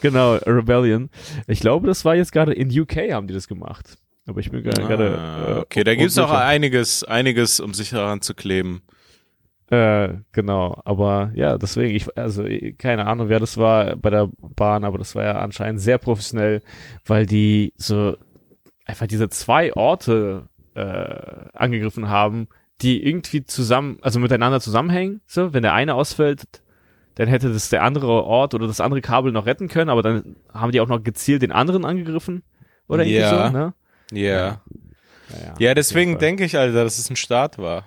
[0.00, 1.10] genau, Rebellion.
[1.46, 3.96] Ich glaube, das war jetzt gerade in UK haben die das gemacht.
[4.28, 5.18] Aber ich bin gerade.
[5.18, 6.44] Ah, äh, okay, da gibt's auch unsicher.
[6.44, 8.82] einiges, einiges, um sich daran zu kleben.
[9.70, 14.28] Äh, genau, aber ja, deswegen, ich, also eh, keine Ahnung, wer das war bei der
[14.38, 16.62] Bahn, aber das war ja anscheinend sehr professionell,
[17.06, 18.16] weil die so
[18.86, 22.48] einfach diese zwei Orte äh, angegriffen haben,
[22.80, 25.20] die irgendwie zusammen, also miteinander zusammenhängen.
[25.26, 26.44] So, wenn der eine ausfällt,
[27.16, 30.36] dann hätte das der andere Ort oder das andere Kabel noch retten können, aber dann
[30.52, 32.42] haben die auch noch gezielt den anderen angegriffen.
[32.88, 33.46] Oder irgendwie Ja.
[33.48, 33.74] so, ne?
[34.12, 34.62] Ja.
[35.30, 37.84] Naja, Ja, deswegen denke ich, Alter, dass es ein Start war.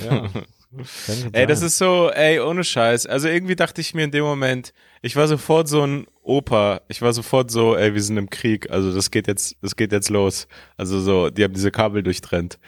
[0.00, 0.28] Ja.
[1.32, 3.06] Ey, das ist so, ey, ohne Scheiß.
[3.06, 4.72] Also irgendwie dachte ich mir in dem Moment,
[5.02, 6.80] ich war sofort so ein Opa.
[6.88, 8.70] Ich war sofort so, ey, wir sind im Krieg.
[8.70, 10.48] Also das geht jetzt, das geht jetzt los.
[10.78, 12.58] Also so, die haben diese Kabel durchtrennt.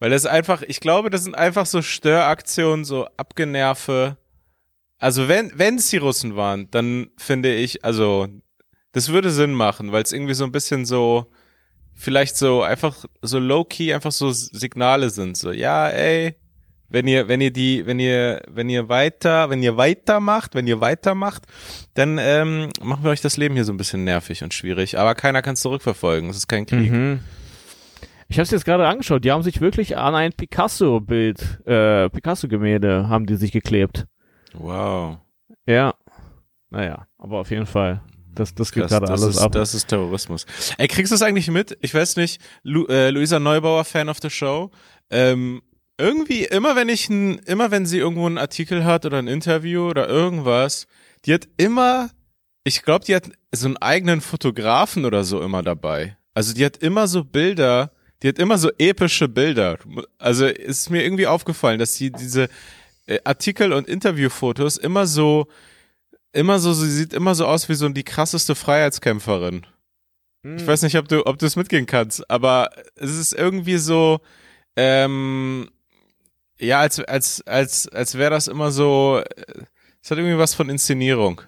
[0.00, 4.16] Weil das ist einfach, ich glaube, das sind einfach so Störaktionen, so Abgenerve.
[4.98, 8.26] Also wenn, wenn es die Russen waren, dann finde ich, also
[8.92, 11.30] das würde Sinn machen, weil es irgendwie so ein bisschen so,
[12.00, 15.36] vielleicht so einfach so low-key einfach so Signale sind.
[15.36, 16.34] So, ja, ey,
[16.88, 20.80] wenn ihr, wenn ihr die, wenn ihr, wenn ihr weiter, wenn ihr weitermacht, wenn ihr
[20.80, 21.44] weitermacht,
[21.94, 24.98] dann ähm, machen wir euch das Leben hier so ein bisschen nervig und schwierig.
[24.98, 26.30] Aber keiner kann es zurückverfolgen.
[26.30, 26.90] Es ist kein Krieg.
[26.90, 27.20] Mhm.
[28.28, 29.24] Ich habe es jetzt gerade angeschaut.
[29.24, 34.06] Die haben sich wirklich an ein Picasso-Bild, äh, Picasso-Gemälde haben die sich geklebt.
[34.54, 35.18] Wow.
[35.66, 35.94] Ja.
[36.70, 38.00] Naja, aber auf jeden Fall.
[38.34, 39.52] Das, das geht gerade alles ist, ab.
[39.52, 40.46] Das ist Terrorismus.
[40.78, 41.76] Ey, kriegst du das eigentlich mit?
[41.80, 44.70] Ich weiß nicht, Lu äh, Luisa Neubauer, Fan of the Show.
[45.10, 45.62] Ähm,
[45.98, 49.88] irgendwie, immer wenn ich ein, immer wenn sie irgendwo einen Artikel hat oder ein Interview
[49.88, 50.86] oder irgendwas,
[51.24, 52.10] die hat immer,
[52.64, 56.16] ich glaube, die hat so einen eigenen Fotografen oder so immer dabei.
[56.32, 59.78] Also die hat immer so Bilder, die hat immer so epische Bilder.
[60.18, 62.48] Also ist mir irgendwie aufgefallen, dass sie diese
[63.06, 65.48] äh, Artikel und Interviewfotos immer so
[66.32, 69.66] immer so, sie sieht immer so aus wie so die krasseste Freiheitskämpferin.
[70.42, 74.20] Ich weiß nicht, ob du, ob du es mitgehen kannst, aber es ist irgendwie so,
[74.74, 75.68] ähm,
[76.58, 79.22] ja, als, als, als, als wäre das immer so,
[80.02, 81.42] es hat irgendwie was von Inszenierung.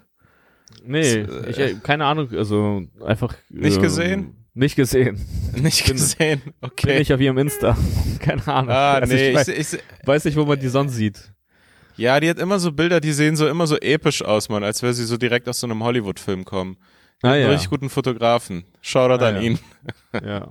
[0.83, 3.33] Nee, Das, äh, ich, keine Ahnung, also einfach.
[3.49, 4.35] Nicht ähm, gesehen?
[4.53, 5.25] Nicht gesehen.
[5.55, 6.99] Nicht Bin- gesehen, Bin okay.
[6.99, 7.75] nicht auf ihrem Insta.
[8.19, 8.69] keine Ahnung.
[8.69, 11.32] Ah, Also nee, ich weiß, ich, ich, weiß nicht, wo man die sonst sieht.
[11.97, 14.81] Ja, die hat immer so Bilder, die sehen so immer so episch aus, man, als
[14.83, 16.77] wäre sie so direkt aus so einem Hollywood-Film kommen.
[17.21, 17.49] Ah, Einen ja.
[17.49, 18.65] richtig guten Fotografen.
[18.81, 19.41] Shoutout Ah, an ja.
[19.41, 19.59] ihn.
[20.25, 20.47] ja.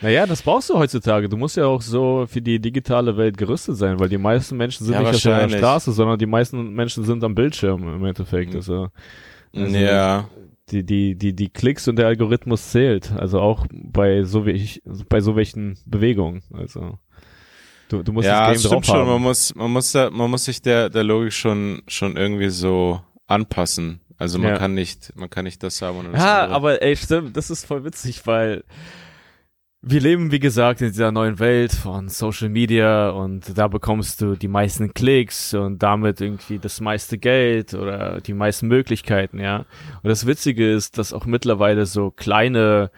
[0.00, 1.28] Naja, das brauchst du heutzutage.
[1.28, 4.84] Du musst ja auch so für die digitale Welt gerüstet sein, weil die meisten Menschen
[4.84, 5.48] sind Ja, nicht auf der.
[5.50, 8.50] Straße, sondern die meisten Menschen sind am Bildschirm im Endeffekt.
[8.52, 8.56] Mhm.
[8.56, 8.88] Also,
[9.54, 10.28] Also- ja.
[10.70, 13.12] die, die, die, die Klicks und der Algorithmus zählt.
[13.12, 16.42] Also auch bei so, welch, bei so welchen Bewegungen.
[16.54, 16.98] Also
[17.88, 18.96] du, du musst ja, das Game stimmt drauf schon.
[19.00, 19.08] haben.
[19.08, 23.00] Man muss, man muss, da, man muss sich der, der Logik schon, schon irgendwie so
[23.26, 24.00] anpassen.
[24.16, 24.58] Also man Ja.
[24.58, 26.56] kann nicht, man kann nicht das haben und das Ja, andere.
[26.56, 28.62] aber ey, stimmt, das ist voll witzig, weil
[29.86, 34.34] wir leben, wie gesagt, in dieser neuen Welt von Social Media und da bekommst du
[34.34, 39.58] die meisten Klicks und damit irgendwie das meiste Geld oder die meisten Möglichkeiten, ja.
[40.02, 42.90] Und das Witzige ist, dass auch mittlerweile so kleine,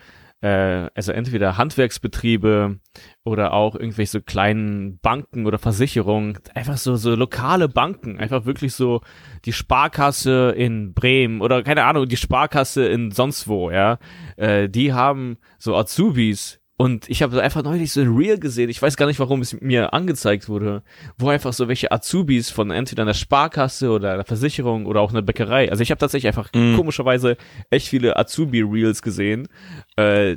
[0.47, 2.79] äh, also entweder Handwerksbetriebe
[3.25, 8.75] oder auch irgendwelche so kleinen Banken oder Versicherungen, einfach so, so lokale Banken, einfach wirklich
[8.75, 9.01] so
[9.45, 13.99] die Sparkasse in Bremen oder keine Ahnung, die Sparkasse in sonst wo, ja,
[14.37, 18.81] äh, die haben so Azubis und ich habe einfach neulich so ein Reel gesehen, ich
[18.83, 20.83] weiß gar nicht, warum es mir angezeigt wurde,
[21.19, 25.23] wo einfach so welche Azubis von entweder einer Sparkasse oder einer Versicherung oder auch einer
[25.23, 26.77] Bäckerei, also ich habe tatsächlich einfach Mhm.
[26.77, 27.37] komischerweise
[27.71, 29.49] echt viele Azubi-Reels gesehen,
[29.97, 30.37] äh,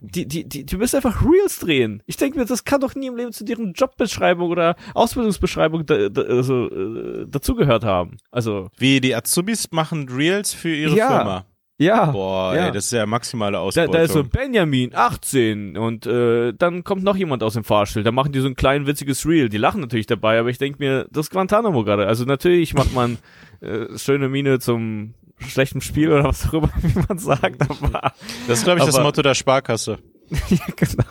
[0.00, 2.00] die, die, die, die müssen einfach Reels drehen.
[2.06, 6.08] Ich denke mir, das kann doch nie im Leben zu deren Jobbeschreibung oder Ausbildungsbeschreibung da,
[6.08, 8.16] da, also, äh, dazugehört haben.
[8.30, 11.08] Also, Wie, die Azubis machen Reels für ihre Ja.
[11.08, 11.44] Firma.
[11.80, 12.06] Ja.
[12.12, 12.66] Boah, ja.
[12.66, 13.92] ey, das ist ja maximale Da, Ausbeutung.
[13.92, 18.02] da ist so Benjamin, 18 und äh, dann kommt noch jemand aus dem Fahrstuhl.
[18.02, 19.48] Da machen die so ein klein witziges Reel.
[19.48, 22.06] Die lachen natürlich dabei, aber ich denke mir, das ist Guantanamo gerade.
[22.06, 23.18] Also natürlich macht man
[23.60, 25.14] äh, schöne Miene zum
[25.48, 28.12] schlechten Spiel oder was auch immer, wie man sagt, aber
[28.46, 29.98] das ist, glaube ich, das aber- Motto der Sparkasse.
[30.48, 31.04] ja, genau.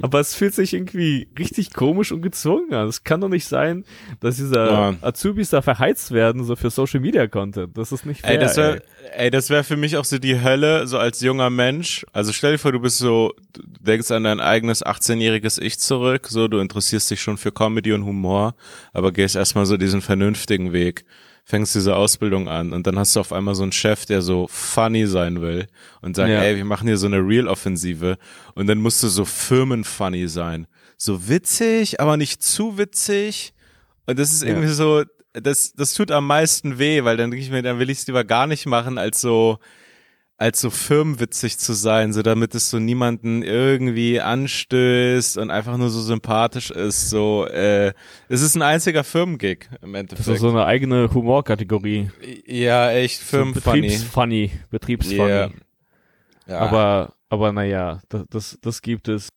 [0.00, 2.88] Aber es fühlt sich irgendwie richtig komisch und gezwungen an.
[2.88, 3.84] Es kann doch nicht sein,
[4.20, 4.94] dass dieser Ja.
[5.02, 7.76] Azubis da verheizt werden, so für Social Media Content.
[7.76, 8.30] Das ist nicht fair.
[8.30, 8.82] Ey, das wäre,
[9.16, 12.06] ey, das wäre für mich auch so die Hölle, so als junger Mensch.
[12.12, 16.28] Also stell dir vor, du bist so, du denkst an dein eigenes 18-jähriges Ich zurück,
[16.28, 18.54] so, du interessierst dich schon für Comedy und Humor,
[18.92, 21.04] aber gehst erstmal so diesen vernünftigen Weg,
[21.44, 24.46] fängst diese Ausbildung an und dann hast du auf einmal so einen Chef, der so
[24.48, 25.66] funny sein will
[26.00, 26.42] und sagt, Ja.
[26.42, 28.16] ey, wir machen hier so eine Real-Offensive
[28.54, 30.66] und dann musst du so firmenfunny sein.
[30.96, 33.54] So witzig, aber nicht zu witzig.
[34.06, 34.50] Und das ist Ja.
[34.50, 35.02] irgendwie so,
[35.32, 38.06] das, das tut am meisten weh, weil dann denke ich mir, dann will ich es
[38.06, 39.58] lieber gar nicht machen, als so,
[40.42, 45.88] als so firmenwitzig zu sein, so damit es so niemanden irgendwie anstößt und einfach nur
[45.88, 47.10] so sympathisch ist.
[47.10, 47.92] So, äh,
[48.28, 50.28] es ist ein einziger Firmengig im Das Endeffekt.
[50.28, 52.10] ist so eine eigene Humorkategorie.
[52.46, 53.80] ja, echt So Firmenfunny.
[53.82, 54.50] Betriebsfunny.
[54.70, 55.28] Betriebsfunny.
[55.30, 55.50] Ja.
[56.48, 56.58] Ja.
[56.58, 59.28] Aber, aber naja, das, das, das gibt es.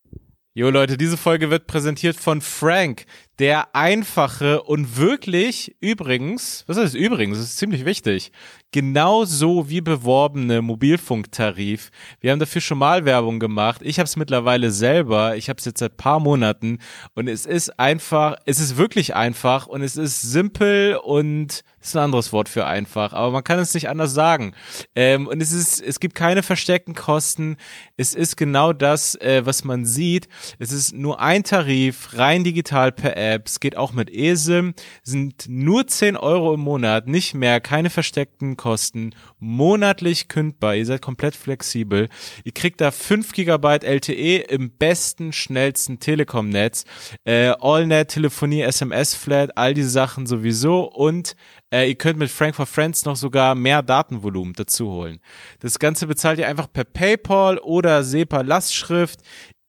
[0.54, 3.04] Jo Leute, diese Folge wird präsentiert von Frank,
[3.38, 8.32] der einfache und wirklich übrigens, was heißt übrigens, das ist ziemlich wichtig,
[8.72, 11.90] genauso wie beworbene Mobilfunktarif.
[12.20, 13.82] Wir haben dafür schon mal Werbung gemacht.
[13.84, 16.78] Ich habe es mittlerweile selber, ich habe es jetzt seit paar Monaten
[17.14, 22.04] und es ist einfach, es ist wirklich einfach und es ist simpel und ist ein
[22.04, 24.52] anderes Wort für einfach, aber man kann es nicht anders sagen.
[24.94, 27.56] Ähm, und es ist, es gibt keine versteckten Kosten.
[27.96, 30.28] Es ist genau das, äh, was man sieht.
[30.58, 33.46] Es ist nur ein Tarif, rein digital per App.
[33.46, 34.74] Es geht auch mit ESIM.
[35.02, 39.14] Sind nur 10 Euro im Monat, nicht mehr, keine versteckten Kosten.
[39.38, 40.74] Monatlich kündbar.
[40.76, 42.08] Ihr seid komplett flexibel.
[42.44, 46.84] Ihr kriegt da 5 Gigabyte LTE im besten, schnellsten Telekom-Netz.
[47.24, 51.36] Äh, AllNet, Telefonie, SMS-Flat, all diese Sachen sowieso und
[51.76, 55.20] äh, ihr könnt mit Frank for Friends noch sogar mehr Datenvolumen dazu holen.
[55.60, 59.20] Das Ganze bezahlt ihr einfach per PayPal oder SEPA-Lastschrift.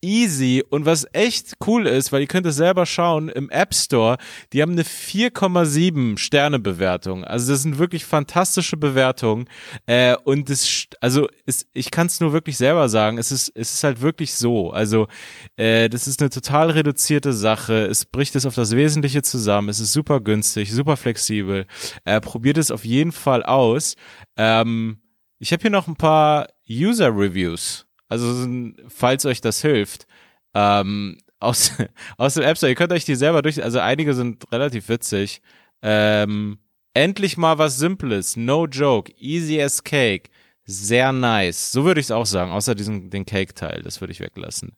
[0.02, 4.18] Easy und was echt cool ist, weil ihr könnt es selber schauen im App Store,
[4.54, 7.24] die haben eine 4,7 Sterne Bewertung.
[7.24, 9.50] Also das sind wirklich fantastische Bewertungen
[9.88, 13.74] äh, und das also ist, ich kann es nur wirklich selber sagen, es ist es
[13.74, 14.72] ist halt wirklich so.
[14.72, 15.08] Also
[15.56, 17.86] äh, das ist eine total reduzierte Sache.
[17.86, 19.70] Es bricht es auf das Wesentliche zusammen.
[19.70, 21.66] Es ist super günstig, super flexibel.
[22.06, 23.96] Äh, probiert es auf jeden Fall aus.
[24.38, 25.02] Ähm,
[25.40, 27.87] ich habe hier noch ein paar User Reviews.
[28.10, 28.48] Also
[28.88, 30.08] falls euch das hilft.
[30.54, 31.72] Ähm, aus,
[32.18, 32.72] aus dem App Store.
[32.72, 33.64] Ihr könnt euch die selber durch.
[33.64, 35.42] Also einige sind relativ witzig.
[35.82, 36.58] Ähm,
[36.94, 38.36] endlich mal was Simples.
[38.36, 39.12] No joke.
[39.20, 40.30] Easy as cake.
[40.66, 41.72] sehr nice.
[41.72, 44.76] So würde ich es auch sagen, außer diesen den Cake-Teil, das würde ich weglassen.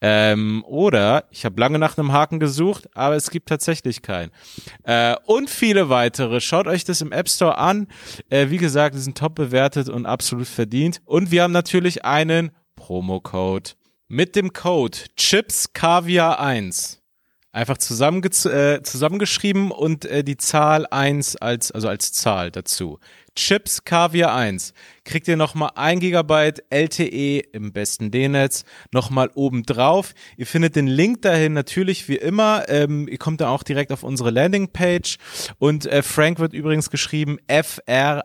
[0.00, 4.30] Ähm, oder ich habe lange nach einem Haken gesucht, aber es gibt tatsächlich keinen.
[4.84, 6.40] Äh, und viele weitere.
[6.40, 7.88] Schaut euch das im App Store an.
[8.30, 11.00] Äh, wie gesagt, die sind top bewertet und absolut verdient.
[11.04, 13.70] Und wir haben natürlich einen Promo-Code.
[14.06, 16.98] Mit dem Code ChipsKaviar1
[17.52, 22.98] einfach zusammenge äh, zusammengeschrieben und äh, die Zahl 1 als, also als Zahl dazu.
[23.38, 24.72] Chips Kaviar 1
[25.04, 30.12] kriegt ihr nochmal 1 GB LTE im besten D-Netz nochmal oben drauf.
[30.36, 32.68] Ihr findet den Link dahin natürlich wie immer.
[32.68, 35.18] Ähm, ihr kommt dann auch direkt auf unsere Landingpage
[35.58, 38.24] und äh, Frank wird übrigens geschrieben F-R-A-E-N-K.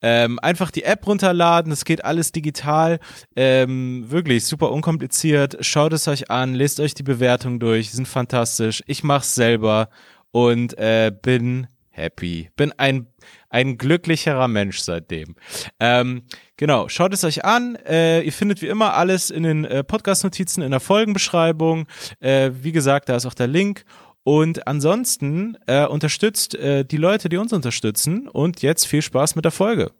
[0.00, 3.00] Ähm, einfach die App runterladen, es geht alles digital,
[3.34, 5.56] ähm, wirklich super unkompliziert.
[5.62, 8.84] Schaut es euch an, lest euch die Bewertungen durch, die sind fantastisch.
[8.86, 9.88] Ich mach's selber
[10.30, 12.50] und äh, bin happy.
[12.56, 13.06] Bin ein,
[13.48, 15.36] ein glücklicherer Mensch seitdem.
[15.78, 16.22] Ähm,
[16.56, 17.76] genau, schaut es euch an.
[17.86, 21.86] Äh, ihr findet wie immer alles in den äh, Podcast-Notizen, in der Folgenbeschreibung.
[22.20, 23.84] Äh, wie gesagt, da ist auch der Link.
[24.24, 28.28] Und ansonsten äh, unterstützt äh, die Leute, die uns unterstützen.
[28.28, 29.90] Und jetzt viel Spaß mit der Folge.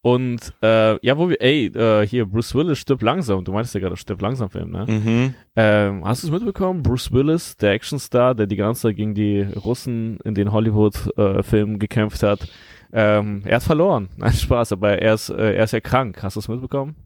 [0.00, 3.44] Und äh, ja, wo wir, ey, äh, hier, Bruce Willis stirbt langsam.
[3.44, 4.84] Du meintest ja gerade, stirbt langsam Film, ne?
[4.88, 5.34] Mhm.
[5.56, 6.82] Ähm, hast du es mitbekommen?
[6.82, 11.78] Bruce Willis, der Actionstar, der die ganze Zeit gegen die Russen in den Hollywood-Filmen äh,
[11.78, 12.48] gekämpft hat,
[12.92, 14.08] ähm, er hat verloren.
[14.16, 16.22] Nein, Spaß, aber er ist, äh, er ist ja krank.
[16.22, 16.96] Hast du es mitbekommen?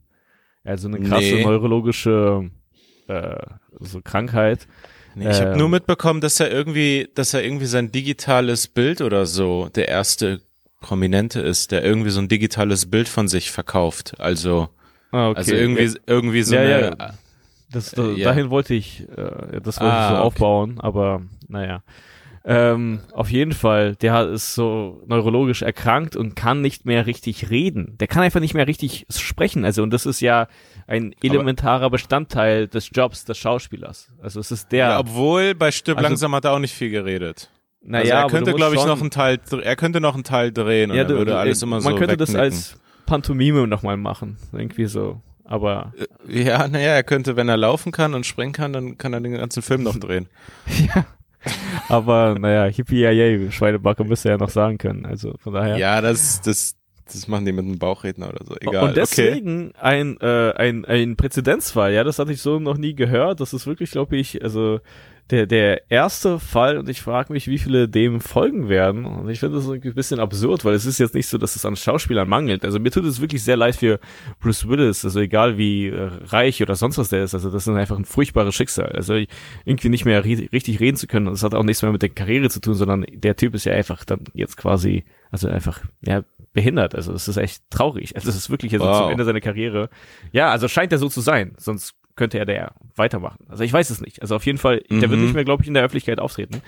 [0.64, 1.44] Er hat so eine krasse Nee.
[1.44, 2.50] neurologische
[3.08, 3.36] äh,
[3.80, 4.68] so Krankheit.
[5.14, 5.58] Nee, ich habe Ähm.
[5.58, 10.40] nur mitbekommen, dass er irgendwie, dass er irgendwie sein digitales Bild oder so der erste
[10.82, 14.14] Prominente ist, der irgendwie so ein digitales Bild von sich verkauft.
[14.18, 14.68] Also,
[15.12, 15.38] Ah, okay.
[15.38, 16.80] also irgendwie, irgendwie so Ja, eine.
[16.98, 17.14] ja.
[17.70, 18.22] Das, das, Äh.
[18.22, 20.22] Dahin wollte ich, äh, das wollte Ah, ich so okay.
[20.24, 21.82] aufbauen, aber naja.
[22.44, 27.96] Ähm, auf jeden Fall, der ist so neurologisch erkrankt und kann nicht mehr richtig reden.
[28.00, 29.64] Der kann einfach nicht mehr richtig sprechen.
[29.64, 30.48] Also, und das ist ja
[30.88, 34.08] ein elementarer Bestandteil des Jobs des Schauspielers.
[34.20, 34.88] Also, es ist der.
[34.88, 37.48] Ja, obwohl bei Stirb Also- langsam hat er auch nicht viel geredet.
[37.84, 40.90] Naja, also er könnte, glaube ich, noch einen Teil, er könnte noch einen Teil drehen
[40.90, 42.52] und ja, er du, würde alles äh, immer so Man könnte das wegnicken.
[42.52, 44.36] als Pantomime nochmal machen.
[44.52, 45.20] Irgendwie so.
[45.44, 45.92] Aber
[46.28, 49.34] Ja, naja, er könnte, wenn er laufen kann und springen kann, dann kann er den
[49.34, 50.28] ganzen Film noch drehen.
[50.94, 51.06] Ja.
[51.88, 55.04] Aber naja, hippie yay, Schweinebacke müsste er ja noch sagen können.
[55.04, 55.76] Also von daher.
[55.76, 58.54] Ja, das, das, das machen die mit einem Bauchredner oder so.
[58.60, 58.84] Egal.
[58.84, 59.00] Und okay.
[59.00, 63.40] deswegen ein, äh, ein, ein Präzedenzfall, ja, das hatte ich so noch nie gehört.
[63.40, 64.78] Das ist wirklich, glaube ich, also
[65.32, 69.06] der, der erste Fall und ich frage mich, wie viele dem folgen werden.
[69.06, 71.64] Und ich finde das ein bisschen absurd, weil es ist jetzt nicht so, dass es
[71.64, 72.64] an Schauspielern mangelt.
[72.66, 73.98] Also mir tut es wirklich sehr leid für
[74.40, 77.74] Bruce Willis, also egal wie äh, reich oder sonst was der ist, also das ist
[77.74, 78.92] einfach ein furchtbares Schicksal.
[78.92, 79.14] Also
[79.64, 82.10] irgendwie nicht mehr ri richtig reden zu können, das hat auch nichts mehr mit der
[82.10, 86.22] Karriere zu tun, sondern der Typ ist ja einfach dann jetzt quasi, also einfach, ja,
[86.52, 86.94] behindert.
[86.94, 88.14] Also es ist echt traurig.
[88.16, 88.98] Also es ist wirklich jetzt Wow.
[89.04, 89.88] zum Ende seiner Karriere.
[90.32, 93.44] Ja, also scheint er so zu sein, sonst könnte er der weitermachen.
[93.48, 94.20] Also ich weiß es nicht.
[94.22, 95.22] Also auf jeden Fall, der wird Mhm.
[95.22, 96.62] nicht mehr, glaube ich, in der Öffentlichkeit auftreten.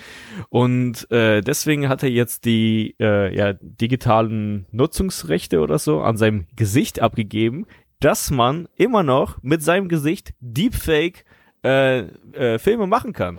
[0.49, 6.47] Und äh, deswegen hat er jetzt die äh, ja, digitalen Nutzungsrechte oder so an seinem
[6.57, 7.67] Gesicht abgegeben,
[8.01, 11.25] dass man immer noch mit seinem Gesicht Deepfake
[11.65, 12.01] äh,
[12.33, 13.39] äh, Filme machen kann.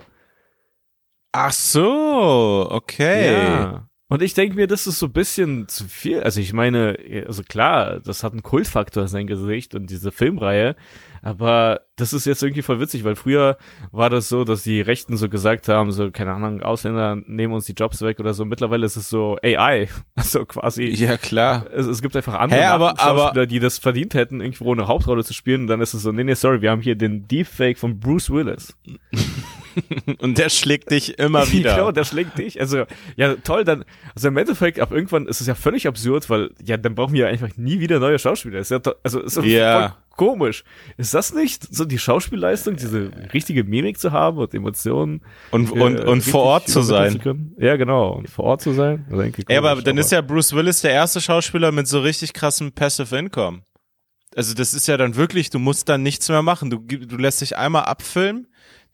[1.32, 3.32] Ach so, okay.
[3.34, 3.88] Ja.
[4.08, 6.22] Und ich denke mir, das ist so ein bisschen zu viel.
[6.22, 10.76] Also ich meine, also klar, das hat einen Kultfaktor, sein Gesicht und diese Filmreihe.
[11.22, 13.56] Aber das ist jetzt irgendwie voll witzig, weil früher
[13.90, 17.64] war das so, dass die Rechten so gesagt haben, so, keine Ahnung, Ausländer nehmen uns
[17.64, 18.44] die Jobs weg oder so.
[18.44, 19.88] Mittlerweile ist es so AI.
[20.14, 20.84] Also quasi.
[20.84, 21.66] Ja, klar.
[21.72, 25.24] Es, es gibt einfach andere Hä, aber- Schauspieler, die das verdient hätten, irgendwo eine Hauptrolle
[25.24, 25.62] zu spielen.
[25.62, 28.30] Und dann ist es so, nee, nee, sorry, wir haben hier den Deepfake von Bruce
[28.30, 28.76] Willis.
[30.20, 31.74] Und der schlägt dich immer wieder.
[31.76, 32.60] Genau, der schlägt dich.
[32.60, 32.84] Also,
[33.16, 33.84] ja, toll, dann,
[34.14, 37.22] also im Endeffekt, ab irgendwann ist es ja völlig absurd, weil, ja, dann brauchen wir
[37.22, 38.58] ja einfach nie wieder neue Schauspieler.
[38.60, 40.64] Ist ja, to- also, ist ja komisch.
[40.96, 45.20] Ist das nicht so die Schauspielleistung, diese richtige Mimik zu haben und Emotionen?
[45.50, 47.20] und, und, äh, und richtig vor Ort zu sein.
[47.20, 47.54] können?
[47.58, 48.12] Ja, genau.
[48.14, 49.04] Und vor Ort zu sein.
[49.10, 52.72] Also Ja, aber dann ist ja Bruce Willis der erste Schauspieler mit so richtig krassem
[52.72, 53.60] Passive Income.
[54.34, 56.68] Also das ist ja dann wirklich, du musst dann nichts mehr machen.
[56.70, 58.46] Du, du lässt dich einmal abfilmen,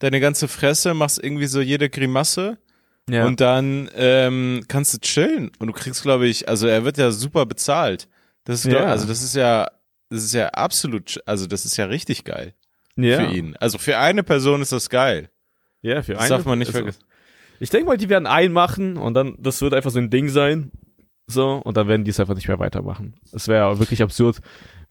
[0.02, 2.58] deine ganze Fresse, machst irgendwie so jede Grimasse
[3.08, 3.24] ja.
[3.26, 5.50] und dann ähm, kannst du chillen.
[5.58, 8.08] Und du kriegst, glaube ich, also er wird ja super bezahlt.
[8.44, 8.88] Das ist, glaub- Ja.
[8.88, 9.68] also das ist ja,
[10.10, 12.54] das ist ja absolut, also das ist ja richtig geil
[12.96, 13.20] ja.
[13.20, 13.56] für ihn.
[13.58, 15.30] Also für eine Person ist das geil.
[15.82, 17.04] Ja, für Das eine, darf man nicht also, vergessen.
[17.60, 20.28] Ich denke mal, die werden einen machen und dann, das wird einfach so ein Ding
[20.28, 20.72] sein.
[21.28, 23.14] So, und dann werden die es einfach nicht mehr weitermachen.
[23.32, 24.40] Es wäre wirklich absurd,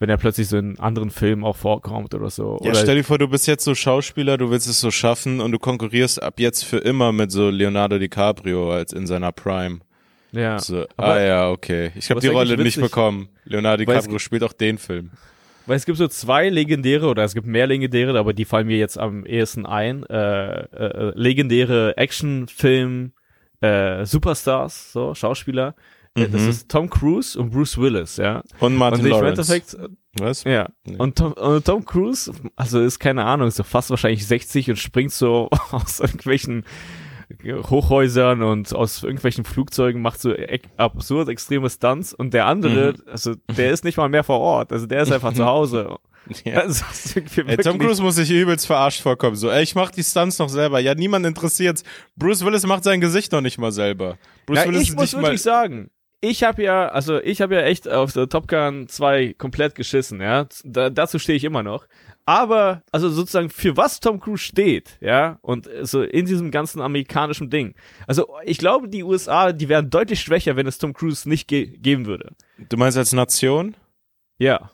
[0.02, 2.58] wenn er plötzlich so in anderen Filmen auch vorkommt oder so.
[2.64, 5.40] Ja, oder stell dir vor, du bist jetzt so Schauspieler, du willst es so schaffen
[5.40, 9.82] und du konkurrierst ab jetzt für immer mit so Leonardo DiCaprio als in seiner Prime.
[10.32, 10.58] Ja.
[10.58, 11.92] So, Aber- ah ja, okay.
[11.96, 13.30] Ich habe die Rolle eigentlich nicht witzig, bekommen.
[13.46, 15.12] Leonardo DiCaprio spielt auch den Film.
[15.68, 18.80] Weil es gibt so zwei legendäre, oder es gibt mehr legendäre, aber die fallen mir
[18.80, 20.04] jetzt am ehesten ein.
[20.08, 23.12] Äh, äh, legendäre Actionfilm
[23.62, 25.76] äh, Superstars, so Schauspieler.
[26.16, 26.50] Äh, Das Mhm.
[26.50, 28.44] ist Tom Cruise und Bruce Willis, ja.
[28.60, 29.42] Und Martin und Lawrence.
[29.54, 29.78] Endeffekt,
[30.20, 30.44] Was?
[30.44, 30.68] ja.
[30.86, 30.98] Nee.
[30.98, 34.76] Und Tom, und Tom Cruise, also ist keine Ahnung, ist so fast wahrscheinlich 60 und
[34.78, 36.66] springt so aus irgendwelchen
[37.46, 40.34] Hochhäusern und aus irgendwelchen Flugzeugen macht so
[40.78, 43.04] absurd extreme Stunts und der andere, Mhm.
[43.10, 45.96] also der ist nicht mal mehr vor Ort, also der ist einfach zu Hause.
[46.46, 46.60] Ja.
[46.60, 46.86] Also,
[47.48, 49.36] Ey, Tom Cruise muss sich übelst verarscht vorkommen.
[49.36, 50.80] So, ey, ich mach die Stunts noch selber.
[50.80, 51.84] Ja, niemand interessiert's.
[52.16, 54.20] Bruce Willis macht sein Gesicht noch nicht mal selber.
[54.46, 55.24] Bruce Ja, Willis ich muss nicht mal.
[55.24, 55.90] wirklich sagen,
[56.22, 60.22] ich habe ja, also ich habe ja echt auf der Top Gun 2 komplett geschissen,
[60.22, 60.48] ja.
[60.64, 61.88] Da, dazu stehe ich immer noch.
[62.26, 67.50] Aber, also sozusagen, für was Tom Cruise steht, ja, und so in diesem ganzen amerikanischen
[67.50, 67.74] Ding.
[68.06, 71.66] Also, ich glaube, die USA, die wären deutlich schwächer, wenn es Tom Cruise nicht ge
[71.66, 72.34] geben würde.
[72.70, 73.76] Du meinst als Nation?
[74.38, 74.72] Ja.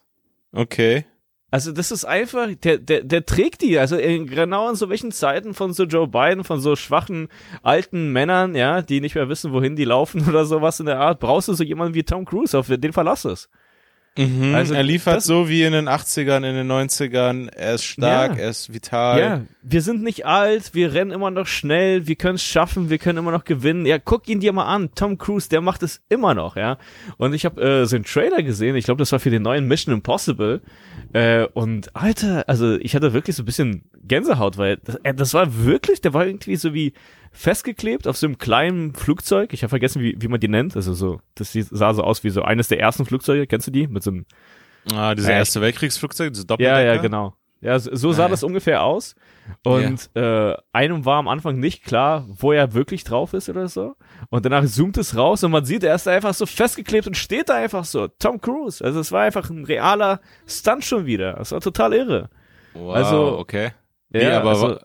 [0.52, 1.06] Okay.
[1.50, 5.12] Also das ist einfach, der, der, der trägt die, also in, genau in so welchen
[5.14, 7.30] Zeiten von so Joe Biden, von so schwachen
[7.64, 11.22] alten Männern, ja, die nicht mehr wissen, wohin die laufen oder sowas in der Art,
[11.22, 13.48] brauchst du so jemanden wie Tom Cruise, auf den verlass es.
[14.18, 14.56] Mhm.
[14.56, 17.50] Also er liefert das- so wie in den 80ern, in den 90ern.
[17.50, 18.44] Er ist stark, Ja.
[18.46, 19.20] er ist vital.
[19.20, 22.98] Ja, wir sind nicht alt, wir rennen immer noch schnell, wir können es schaffen, wir
[22.98, 23.86] können immer noch gewinnen.
[23.86, 26.80] Ja, guck ihn dir mal an, Tom Cruise, der macht es immer noch, ja.
[27.18, 29.68] Und ich habe äh, so einen Trailer gesehen, ich glaube, das war für den neuen
[29.68, 30.62] Mission Impossible.
[31.14, 35.34] Äh, und Alter, also ich hatte wirklich so ein bisschen Gänsehaut, weil das, äh, das
[35.34, 36.94] war wirklich, der war irgendwie so wie
[37.32, 39.54] festgeklebt auf so einem kleinen Flugzeug.
[39.54, 40.76] Ich habe vergessen, wie, wie man die nennt.
[40.76, 43.88] Also so, das sah so aus wie so eines der ersten Flugzeuge, kennst du die?
[43.88, 44.26] Mit so einem
[44.94, 46.84] Ah, diese Ja, Erste Weltkriegsflugzeug, diese ja, Doppeldecker.
[46.96, 47.36] ja, genau.
[47.62, 48.30] Ja, so, sah Ja.
[48.30, 49.16] das ungefähr aus.
[49.64, 53.96] Und äh, einem war am Anfang nicht klar, wo er wirklich drauf ist oder so.
[54.30, 57.16] Und danach zoomt es raus und man sieht, er ist da einfach so festgeklebt und
[57.18, 58.08] steht da einfach so.
[58.20, 58.84] Tom Cruise.
[58.84, 61.34] Also es war einfach ein realer Stunt schon wieder.
[61.34, 62.30] Das war total irre.
[62.74, 63.72] Wow, Also- okay.
[64.12, 64.80] Ja, nee, aber also, wa-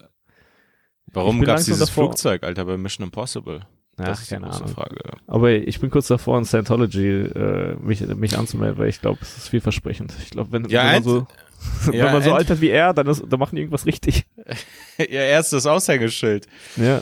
[1.12, 2.04] warum gab's langsam dieses davor.
[2.06, 3.60] Flugzeug, Alter, bei Mission Impossible?
[3.98, 4.68] ach, das ist keine Ahnung.
[4.68, 4.96] Frage.
[5.26, 9.36] Aber ich bin kurz davor, in Scientology äh, mich, mich anzumelden, weil ich glaube, es
[9.36, 10.12] ist vielversprechend.
[10.22, 11.26] Ich glaube, wenn, Ja, wenn man so,
[11.92, 14.24] Ja, wenn man so ent- altert wie er, dann, ist, dann machen die irgendwas richtig.
[14.98, 16.46] Ihr erstes Aushängeschild.
[16.76, 17.00] Ja.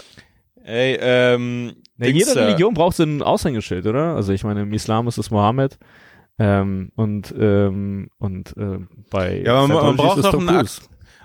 [0.62, 2.40] Ey, ähm, Ja, Dings jede.
[2.46, 4.14] Religion braucht so ein Aushängeschild, oder?
[4.14, 5.78] Also ich meine, im Islam ist es Mohammed
[6.38, 10.68] ähm, und ähm, und ähm, bei Ja, aber man- man braucht ist es doch ein.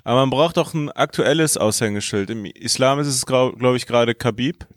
[0.04, 2.30] Aber man braucht doch ein aktuelles Aushängeschild.
[2.30, 4.68] Im Islam ist es, glaube ich, gerade Khabib.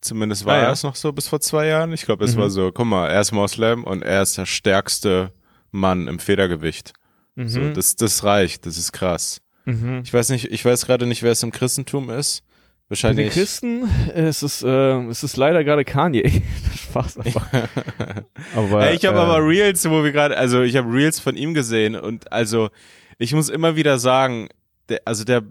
[0.00, 0.62] Zumindest war Ah, ja.
[0.66, 1.92] er es noch so bis vor zwei Jahren.
[1.92, 2.40] Ich glaube, es Mhm.
[2.40, 5.32] war so, guck mal, er ist Moslem und er ist der stärkste
[5.70, 6.92] Mann im Federgewicht.
[7.34, 7.48] Mhm.
[7.48, 9.40] So, das, das reicht, das ist krass.
[9.64, 10.02] mhm.
[10.04, 12.42] Ich weiß nicht, ich weiß gerade nicht, wer es im Christentum ist.
[12.86, 13.32] Bei den Wahrscheinlich.
[13.32, 16.42] Christen es ist äh, es ist leider gerade Kanye.
[16.76, 17.48] Spaß einfach.
[18.54, 21.54] aber ich habe äh, aber Reels, wo wir gerade, also ich habe Reels von ihm
[21.54, 22.68] gesehen und also
[23.18, 24.48] ich muss immer wieder sagen,
[24.90, 25.42] der, also der,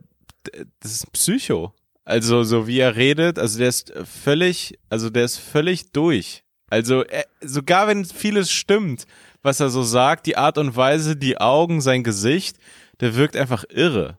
[0.46, 1.74] der, das ist ein Psycho.
[2.06, 6.44] Also so wie er redet, also der ist völlig, also der ist völlig durch.
[6.70, 9.06] Also er, sogar wenn vieles stimmt,
[9.44, 12.58] was er so sagt, die Art und Weise, die Augen, sein Gesicht,
[13.02, 14.18] der wirkt einfach irre.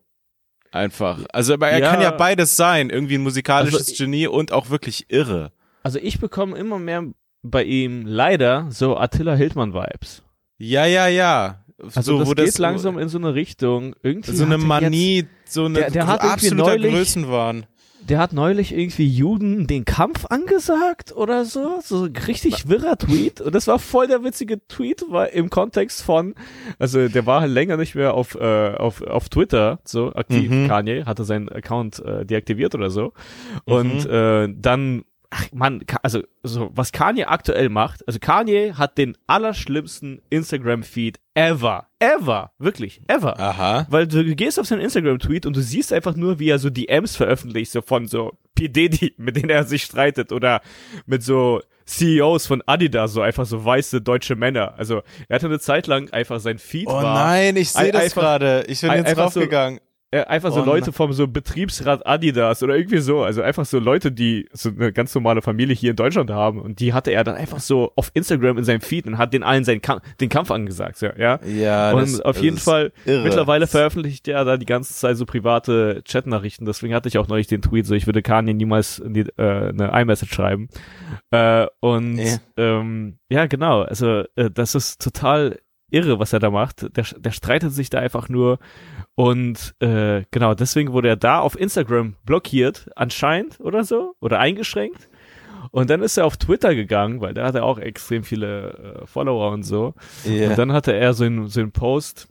[0.71, 1.21] Einfach.
[1.33, 1.91] Also aber er Ja.
[1.91, 5.53] kann ja beides sein, irgendwie ein musikalisches Also, Genie und auch wirklich irre.
[5.83, 7.05] also ich bekomme immer mehr
[7.43, 10.23] bei ihm leider so Attila Hildmann Vibes.
[10.59, 11.65] Ja, ja, ja.
[11.95, 14.67] Also so, wo das geht langsam in so eine Richtung irgendwie so eine er jetzt-
[14.67, 17.67] Manie, so eine Der- der hat absoluter neulich- Größenwahn.
[18.09, 21.81] Der hat neulich irgendwie Juden den Kampf angesagt oder so.
[21.83, 23.41] So ein richtig wirrer Tweet.
[23.41, 26.35] Und das war voll der witzige Tweet, weil im Kontext von,
[26.79, 30.51] also der war halt länger nicht mehr auf, äh, auf, auf Twitter so aktiv.
[30.51, 30.69] Mhm.
[30.69, 33.13] Kanye hatte seinen Account äh, deaktiviert oder so.
[33.65, 34.11] Und Mhm.
[34.11, 35.05] äh, dann,
[35.37, 41.89] ach man, also so, was Kanye aktuell macht, also Kanye hat den allerschlimmsten Instagram-Feed ever.
[41.99, 42.53] Ever.
[42.59, 43.01] Wirklich.
[43.09, 43.39] Ever.
[43.39, 43.87] Aha.
[43.91, 47.17] Weil du gehst auf seinen Instagram-Tweet und du siehst einfach nur, wie er so DMs
[47.17, 48.69] veröffentlicht, so von so P.
[48.69, 50.61] Diddy, mit denen er sich streitet oder
[51.07, 54.75] mit so CEOs von Adidas, so einfach so weiße deutsche Männer.
[54.79, 58.15] Also er hatte eine Zeit lang einfach sein Feed Oh war nein, ich sehe das
[58.15, 58.65] gerade.
[58.69, 59.81] Ich bin ein- jetzt einfach so- draufgegangen.
[60.15, 63.23] Äh, einfach so Oh Leute vom so Betriebsrat Adidas oder irgendwie so.
[63.23, 66.79] Also einfach so Leute, die so eine ganz normale Familie hier in Deutschland haben und
[66.79, 69.65] die hatte er dann einfach so auf Instagram in seinem Feed und hat den allen
[69.65, 71.13] seinen Kamp den Kampf angesagt, ja.
[71.17, 71.41] ja?
[71.45, 73.25] Ja, Und das, auf jeden Fall, irre.
[73.25, 76.65] mittlerweile veröffentlicht er da die ganze Zeit so private Chatnachrichten.
[76.67, 79.91] Deswegen hatte ich auch neulich den Tweet, so ich würde Kanye niemals die, äh, eine
[80.01, 80.69] iMessage schreiben.
[81.33, 82.37] Äh, und Ja.
[82.57, 83.83] ähm, ja, genau.
[83.83, 85.59] Also äh, das ist total
[85.95, 86.97] irre, was er da macht.
[86.97, 88.59] Der, der streitet sich da einfach nur.
[89.15, 95.09] Und äh, genau, deswegen wurde er da auf Instagram blockiert, anscheinend oder so, oder eingeschränkt.
[95.71, 99.07] Und dann ist er auf Twitter gegangen, weil da hat er auch extrem viele äh,
[99.07, 99.95] Follower und so.
[100.27, 100.51] Yeah.
[100.51, 102.29] Und dann hatte er so einen, so einen Post,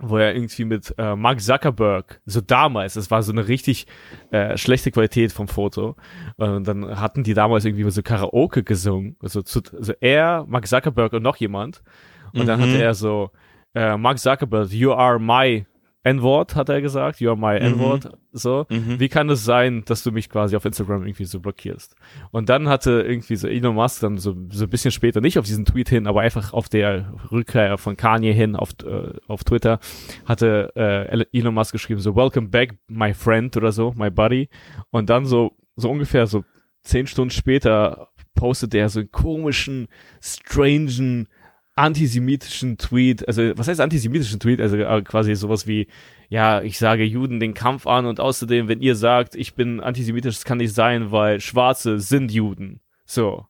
[0.00, 3.86] wo er irgendwie mit äh, Mark Zuckerberg, so damals, das war so eine richtig
[4.30, 5.96] äh, schlechte Qualität vom Foto.
[6.36, 9.16] Und dann hatten die damals irgendwie so Karaoke gesungen.
[9.20, 11.82] Also, zu, also er, Mark Zuckerberg und noch jemand.
[12.32, 12.64] Und dann Mhm.
[12.64, 13.30] hatte er so,
[13.74, 15.64] äh, Mark Zuckerberg, you are my
[16.02, 18.10] N-Wort, hat er gesagt, you are my N-Wort.
[18.32, 18.98] So, Mhm.
[18.98, 21.94] wie kann es sein, dass du mich quasi auf Instagram irgendwie so blockierst?
[22.30, 25.44] Und dann hatte irgendwie so Elon Musk dann so, so ein bisschen später, nicht auf
[25.44, 29.78] diesen Tweet hin, aber einfach auf der Rückkehr von Kanye hin auf, äh, auf Twitter,
[30.24, 34.48] hatte äh, Elon Musk geschrieben, so, welcome back, my friend oder so, my buddy.
[34.90, 36.44] Und dann so, so ungefähr so
[36.82, 39.88] zehn Stunden später postet er so einen komischen,
[40.22, 41.28] strangen,
[41.76, 44.60] antisemitischen Tweet, also was heißt antisemitischen Tweet?
[44.60, 45.86] Also äh, quasi sowas wie,
[46.28, 50.36] ja, ich sage Juden den Kampf an und außerdem, wenn ihr sagt, ich bin antisemitisch,
[50.36, 52.80] das kann nicht sein, weil Schwarze sind Juden.
[53.06, 53.46] So.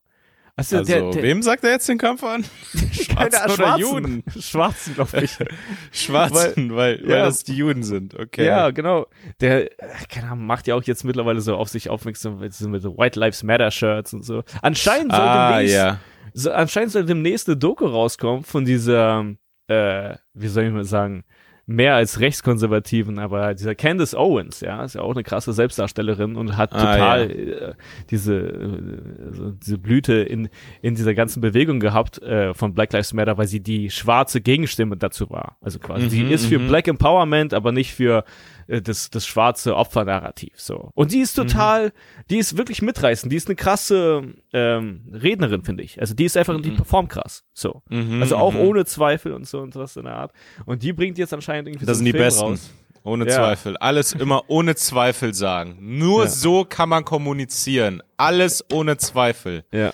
[0.57, 2.45] Also, Also, der, der, wem sagt er jetzt den Kampf an?
[3.17, 3.81] keine Schwarzen oder Schwarzen.
[3.81, 4.25] Juden?
[4.39, 5.39] Schwarzen, glaube ich.
[5.93, 7.25] Schwarzen, weil, weil, ja.
[7.25, 8.45] das die Juden sind, okay.
[8.45, 9.07] Ja, genau.
[9.41, 12.69] Der, äh, keine Ahnung, macht ja auch jetzt mittlerweile so auf sich aufmerksam mit, so
[12.69, 14.43] mit so White Lives Matter Shirts und so.
[14.61, 15.99] Anscheinend soll Ah, demnächst, ja.
[16.35, 19.27] So, anscheinend soll demnächst eine Doku rauskommen von dieser,
[19.69, 21.25] äh, wie soll ich mal sagen,
[21.67, 26.57] mehr als rechtskonservativen, aber dieser Candace Owens, ja, ist ja auch eine krasse Selbstdarstellerin und
[26.57, 27.73] hat Ah, total äh,
[28.11, 30.49] diese, äh, so diese Blüte in,
[30.83, 34.97] in dieser ganzen Bewegung gehabt äh, von Black Lives Matter, weil sie die schwarze Gegenstimme
[34.97, 35.59] dazu war.
[35.61, 36.67] Also quasi, sie Mhm, ist für mhm.
[36.67, 38.25] Black Empowerment, aber nicht für
[38.71, 40.53] äh, das, das schwarze Opfernarrativ.
[40.61, 40.91] So.
[40.95, 41.49] Und die ist Mhm.
[41.49, 41.93] total,
[42.31, 46.01] die ist wirklich mitreißend, die ist eine krasse ähm, Rednerin, finde ich.
[46.01, 47.45] Also die ist einfach, die performt krass.
[47.53, 47.83] So.
[47.89, 48.61] Mhm, Also auch mhm.
[48.61, 50.33] ohne Zweifel und so und was in der Art.
[50.67, 52.45] Und die bringt jetzt anscheinend irgendwie Das so sind die Film Besten.
[52.45, 52.71] raus.
[53.03, 53.31] Ohne Ja.
[53.35, 53.77] Zweifel.
[53.79, 55.79] Alles immer ohne Zweifel sagen.
[55.81, 56.29] Nur Ja.
[56.31, 58.03] so kann man kommunizieren.
[58.19, 59.65] Alles ohne Zweifel.
[59.73, 59.93] Ja.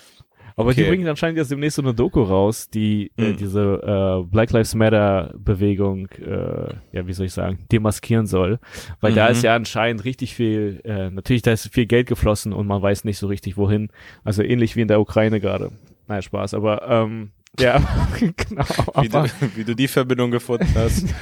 [0.57, 0.89] Aber die Okay.
[0.89, 3.37] bringen anscheinend jetzt demnächst so eine Doku raus, die äh, Hm.
[3.37, 8.59] diese äh, Black Lives Matter Bewegung, äh, ja, wie soll ich sagen, demaskieren soll.
[8.99, 9.31] Weil da Mhm.
[9.33, 13.03] ist ja anscheinend richtig viel, äh, natürlich da ist viel Geld geflossen und man weiß
[13.05, 13.89] nicht so richtig wohin.
[14.23, 15.71] Also ähnlich wie in der Ukraine gerade.
[16.07, 17.29] Nein, Spaß, aber ähm,
[17.59, 17.79] ja,
[18.19, 18.63] genau.
[19.01, 21.05] Wie du, wie du die Verbindung gefunden hast.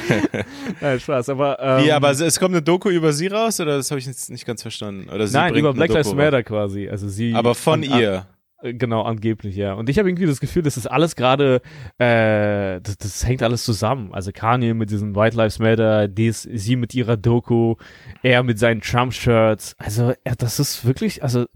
[0.80, 3.76] nein, Spaß, aber ähm, Wie, aber es- es kommt eine Doku über sie raus oder
[3.76, 5.08] das habe ich jetzt nicht ganz verstanden?
[5.12, 6.14] Oder sie nein, über Black Lives.
[6.14, 6.88] Matter quasi.
[6.88, 7.34] Also sie.
[7.34, 8.26] Aber von ihr.
[8.62, 9.74] Äh, Genau, angeblich, ja.
[9.74, 11.60] Und ich habe irgendwie das Gefühl, das ist alles gerade,
[11.98, 14.12] äh, das, das hängt alles zusammen.
[14.12, 17.76] Also Kanye mit diesem White Lives Matter, dies, sie mit ihrer Doku,
[18.22, 19.74] er mit seinen Trump-Shirts.
[19.78, 21.46] Also er, das ist wirklich, also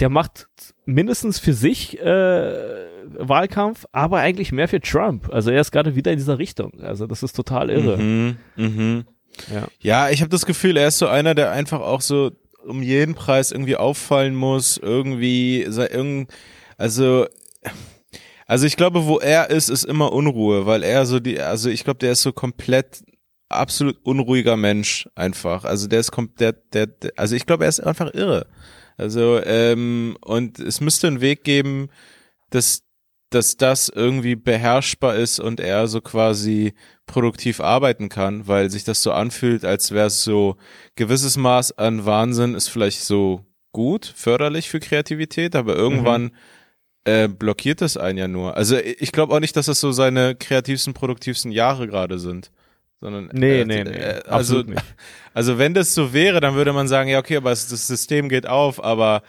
[0.00, 0.48] der macht
[0.86, 2.84] mindestens für sich äh,
[3.18, 5.32] Wahlkampf, aber eigentlich mehr für Trump.
[5.32, 6.80] Also er ist gerade wieder in dieser Richtung.
[6.80, 7.98] Also das ist total irre.
[7.98, 9.04] Mhm, mhm.
[9.52, 9.68] Ja.
[9.80, 12.30] Ja, ich habe das Gefühl, er ist so einer, der einfach auch so
[12.64, 16.32] um jeden Preis irgendwie auffallen muss, irgendwie sei irgend,
[16.76, 17.26] also
[18.46, 21.84] also ich glaube, wo er ist, ist immer Unruhe, weil er so die, also ich
[21.84, 23.02] glaube, der ist so komplett
[23.48, 25.64] absolut unruhiger Mensch einfach.
[25.64, 28.46] Also der ist kom der, der, der also ich glaube, er ist einfach irre.
[28.96, 31.88] Also ähm, und es müsste einen Weg geben,
[32.50, 32.82] dass
[33.30, 36.74] dass das irgendwie beherrschbar ist und er so quasi
[37.06, 40.56] produktiv arbeiten kann, weil sich das so anfühlt, als wäre es so
[40.96, 46.30] gewisses Maß an Wahnsinn ist vielleicht so gut, förderlich für Kreativität, aber irgendwann
[47.04, 48.56] äh, blockiert das einen ja nur.
[48.56, 52.50] Also ich glaube auch nicht, dass das so seine kreativsten, produktivsten Jahre gerade sind.
[53.00, 53.90] Sondern, Nee, äh, nee, nee.
[53.90, 54.84] äh, also, absolut nicht.
[55.34, 58.28] also wenn das so wäre, dann würde man sagen, ja okay, aber es, das System
[58.30, 59.22] geht auf, aber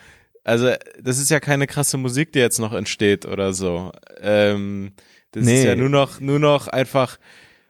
[0.45, 0.71] also
[1.01, 3.91] das ist ja keine krasse Musik, die jetzt noch entsteht oder so.
[4.21, 4.93] Ähm,
[5.31, 5.65] das ist Nee.
[5.65, 7.17] ja nur noch, nur noch einfach.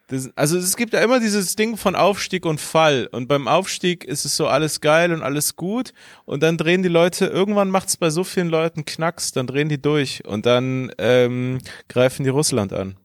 [0.07, 3.07] Das, also es gibt ja immer dieses Ding von Aufstieg und Fall.
[3.11, 5.93] Und beim Aufstieg ist es so alles geil und alles gut.
[6.25, 9.69] Und dann drehen die Leute, irgendwann macht es bei so vielen Leuten Knacks, dann drehen
[9.69, 12.97] die durch und dann ähm, greifen die Russland an.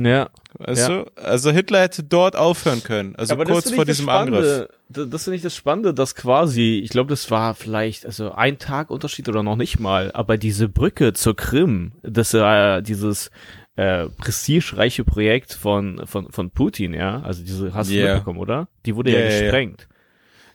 [0.00, 0.28] Ja.
[0.58, 1.02] Weißt Ja.
[1.04, 1.10] du?
[1.16, 3.16] Also Hitler hätte dort aufhören können.
[3.16, 4.68] Also Aber kurz vor diesem Angriff.
[4.88, 8.90] Das finde ich das Spannende, dass quasi, ich glaube, das war vielleicht also ein Tag
[8.90, 13.30] Unterschied oder noch nicht mal, aber diese Brücke zur Krim, das äh, dieses
[13.76, 18.14] äh, prestigereiche Projekt von von von Putin, ja, also diese hast du Yeah.
[18.14, 18.68] mitbekommen, oder?
[18.86, 19.88] Die wurde Ja, ja, gesprengt.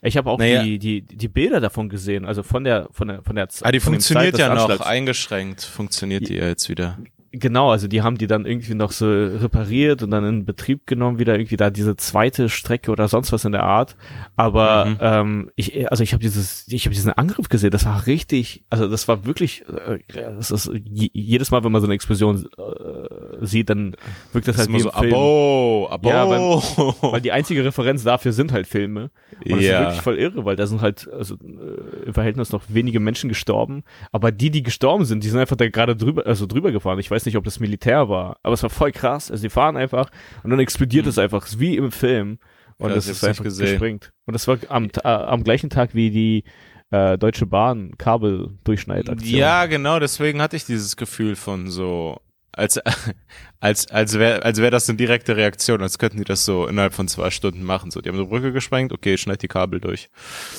[0.04, 0.64] Ich habe auch Naja.
[0.64, 3.68] die die die Bilder davon gesehen, also von der von der von der Zeit.
[3.68, 5.62] Ah, die funktioniert Zeit ja noch eingeschränkt.
[5.62, 6.98] Funktioniert die ja jetzt wieder.
[7.34, 11.18] Genau, also die haben die dann irgendwie noch so repariert und dann in Betrieb genommen,
[11.18, 13.96] wieder irgendwie da diese zweite Strecke oder sonst was in der Art.
[14.36, 14.96] Aber mhm.
[15.00, 18.86] ähm, ich, also ich habe dieses, ich habe diesen Angriff gesehen, das war richtig, also
[18.86, 23.70] das war wirklich, äh, das ist jedes Mal, wenn man so eine Explosion äh, sieht,
[23.70, 23.96] dann
[24.34, 25.14] wirkt das, das halt wie so Film.
[25.14, 26.08] Abo, abo.
[26.10, 26.38] Ja, weil,
[27.12, 29.10] weil die einzige Referenz dafür sind halt Filme.
[29.42, 29.78] Und das ja.
[29.78, 33.30] ist wirklich voll irre, weil da sind halt also äh, im Verhältnis noch wenige Menschen
[33.30, 36.98] gestorben, aber die, die gestorben sind, die sind einfach da gerade drüber, also drüber gefahren.
[36.98, 39.30] Ich weiß nicht, ob das Militär war, aber es war voll krass.
[39.30, 40.10] Also die fahren einfach
[40.42, 41.10] und dann explodiert mhm.
[41.10, 42.38] es einfach, wie im Film.
[42.78, 44.12] Und ja, das, das ist einfach gesprengt.
[44.26, 46.44] Und das war am, äh, am gleichen Tag wie die
[46.90, 49.38] äh, Deutsche Bahn Kabeldurchschneidaktion.
[49.38, 52.20] Ja, genau, deswegen hatte ich dieses Gefühl von so,
[52.56, 52.78] als,
[53.60, 56.94] als, als wäre als wär das eine direkte Reaktion, als könnten die das so innerhalb
[56.94, 57.90] von zwei Stunden machen.
[57.90, 60.10] So, die haben so Brücke gesprengt, okay, schneid die Kabel durch.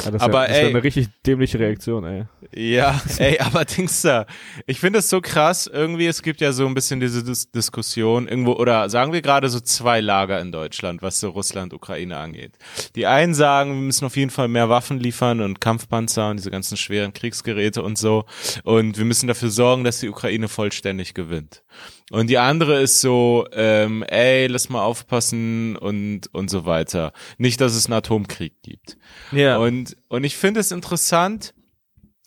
[0.03, 2.25] Ja, das aber wär, das ey, eine richtig dämliche Reaktion, ey.
[2.55, 4.25] Ja, ey, aber Dings da,
[4.65, 8.27] ich finde es so krass, irgendwie, es gibt ja so ein bisschen diese Dis Diskussion
[8.27, 12.57] irgendwo, oder sagen wir gerade so zwei Lager in Deutschland, was so Russland, Ukraine angeht.
[12.95, 16.51] Die einen sagen, wir müssen auf jeden Fall mehr Waffen liefern und Kampfpanzer und diese
[16.51, 18.25] ganzen schweren Kriegsgeräte und so.
[18.63, 21.63] Und wir müssen dafür sorgen, dass die Ukraine vollständig gewinnt.
[22.11, 27.13] Und die andere ist so, ähm, ey, lass mal aufpassen und und so weiter.
[27.38, 28.97] Nicht, dass es einen Atomkrieg gibt.
[29.31, 29.57] Ja.
[29.57, 31.53] Und und ich finde es interessant,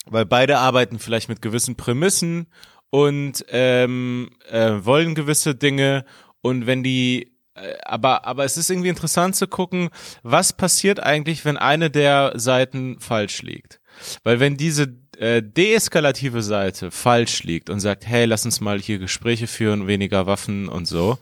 [0.06, 2.46] weil beide arbeiten vielleicht mit gewissen Prämissen
[2.90, 6.04] und ähm, äh, wollen gewisse Dinge.
[6.40, 9.90] Und wenn die äh, aber, aber es ist irgendwie interessant zu gucken,
[10.22, 13.80] was passiert eigentlich, wenn eine der Seiten falsch liegt.
[14.22, 14.86] Weil wenn diese
[15.18, 20.26] äh, deeskalative Seite falsch liegt und sagt, hey, lass uns mal hier Gespräche führen, weniger
[20.26, 21.18] Waffen und so,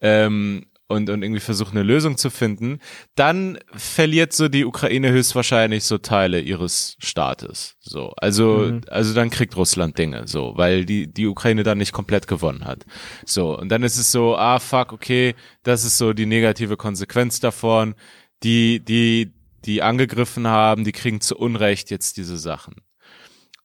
[0.00, 2.80] ähm, und, und irgendwie versuchen, eine Lösung zu finden,
[3.14, 7.76] dann verliert so die Ukraine höchstwahrscheinlich so Teile ihres Staates.
[7.78, 8.80] So, also, mhm.
[8.88, 12.86] also dann kriegt Russland Dinge, so, weil die, die Ukraine dann nicht komplett gewonnen hat.
[13.26, 17.38] So, und dann ist es so, ah, fuck, okay, das ist so die negative Konsequenz
[17.38, 17.94] davon.
[18.42, 19.34] Die, die,
[19.66, 22.76] die angegriffen haben, die kriegen zu Unrecht jetzt diese Sachen.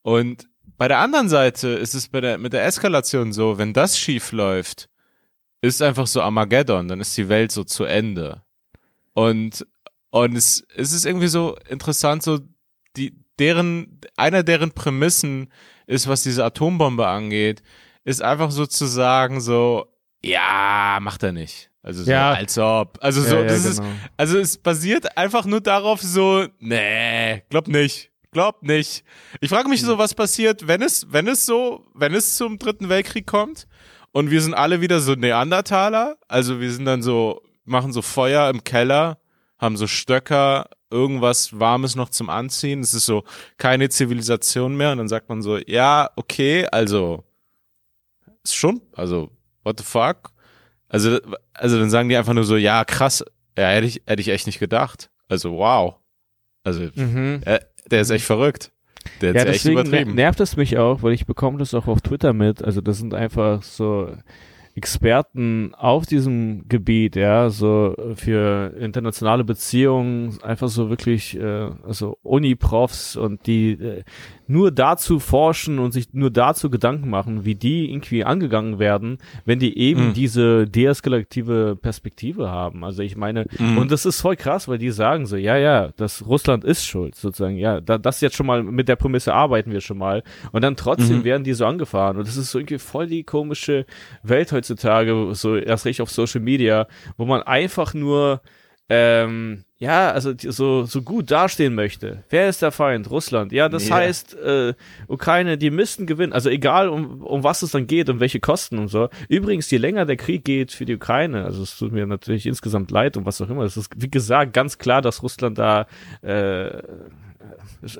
[0.04, 3.98] Und bei der anderen Seite ist es bei der, mit der Eskalation so, wenn das
[3.98, 4.90] schief läuft,
[5.62, 8.42] ist einfach so Armageddon, dann ist die Welt so zu Ende.
[9.14, 9.66] Und,
[10.10, 12.40] und es, es ist irgendwie so interessant, so
[12.98, 15.50] die, deren, einer deren Prämissen
[15.86, 17.62] ist, was diese Atombombe angeht,
[18.04, 19.86] ist einfach sozusagen so,
[20.22, 21.70] ja, macht er nicht.
[21.82, 22.32] Also so, ja.
[22.32, 22.98] als ob.
[23.00, 23.88] Also so, ja, ja, das genau.
[23.88, 28.10] ist, also es basiert einfach nur darauf so, nee, glaub nicht.
[28.34, 29.04] Glaub nicht.
[29.40, 32.88] Ich frage mich so, was passiert, wenn es, wenn es so, wenn es zum dritten
[32.88, 33.66] Weltkrieg kommt
[34.10, 36.18] und wir sind alle wieder so Neandertaler.
[36.26, 39.18] Also wir sind dann so, machen so Feuer im Keller,
[39.56, 42.80] haben so Stöcker, irgendwas Warmes noch zum Anziehen.
[42.80, 43.22] Es ist so
[43.56, 44.90] keine Zivilisation mehr.
[44.90, 47.22] Und dann sagt man so, ja, okay, also
[48.42, 49.30] ist schon, also
[49.62, 50.32] what the fuck?
[50.88, 51.20] Also,
[51.52, 53.24] also dann sagen die einfach nur so, ja, krass,
[53.56, 55.08] ja, hätte ich, hätte ich echt nicht gedacht.
[55.28, 55.96] Also wow.
[56.64, 57.42] Also mhm.
[57.44, 57.60] äh,
[57.90, 58.72] der ist echt verrückt.
[59.20, 60.14] Der ja, deswegen übertrieben.
[60.14, 62.62] nervt es mich auch, weil ich bekomme das auch auf Twitter mit.
[62.64, 64.08] Also das sind einfach so
[64.76, 73.16] Experten auf diesem Gebiet, ja, so für internationale Beziehungen, einfach so wirklich, äh, also Uni-Profs
[73.16, 74.02] und die äh,
[74.46, 79.58] nur dazu forschen und sich nur dazu Gedanken machen, wie die irgendwie angegangen werden, wenn
[79.58, 80.14] die eben mhm.
[80.14, 82.84] diese deeskalative Perspektive haben.
[82.84, 83.78] Also ich meine, mhm.
[83.78, 87.14] und das ist voll krass, weil die sagen so, ja, ja, das Russland ist schuld,
[87.14, 90.22] sozusagen, ja, da, das jetzt schon mal, mit der Prämisse arbeiten wir schon mal.
[90.52, 91.24] Und dann trotzdem mhm.
[91.24, 92.16] werden die so angefahren.
[92.18, 93.86] Und das ist so irgendwie voll die komische
[94.22, 96.86] Welt heutzutage, so erst recht auf Social Media,
[97.16, 98.40] wo man einfach nur
[98.88, 102.24] ähm, ja, also so, so gut dastehen möchte.
[102.30, 103.10] Wer ist der Feind?
[103.10, 103.52] Russland.
[103.52, 103.96] Ja, das yeah.
[103.96, 104.72] heißt, äh,
[105.08, 106.32] Ukraine, die müssten gewinnen.
[106.32, 109.10] Also egal, um, um was es dann geht, um welche Kosten und so.
[109.28, 112.90] Übrigens, je länger der Krieg geht für die Ukraine, also es tut mir natürlich insgesamt
[112.90, 115.86] leid und was auch immer, es ist, wie gesagt, ganz klar, dass Russland da
[116.22, 116.82] äh,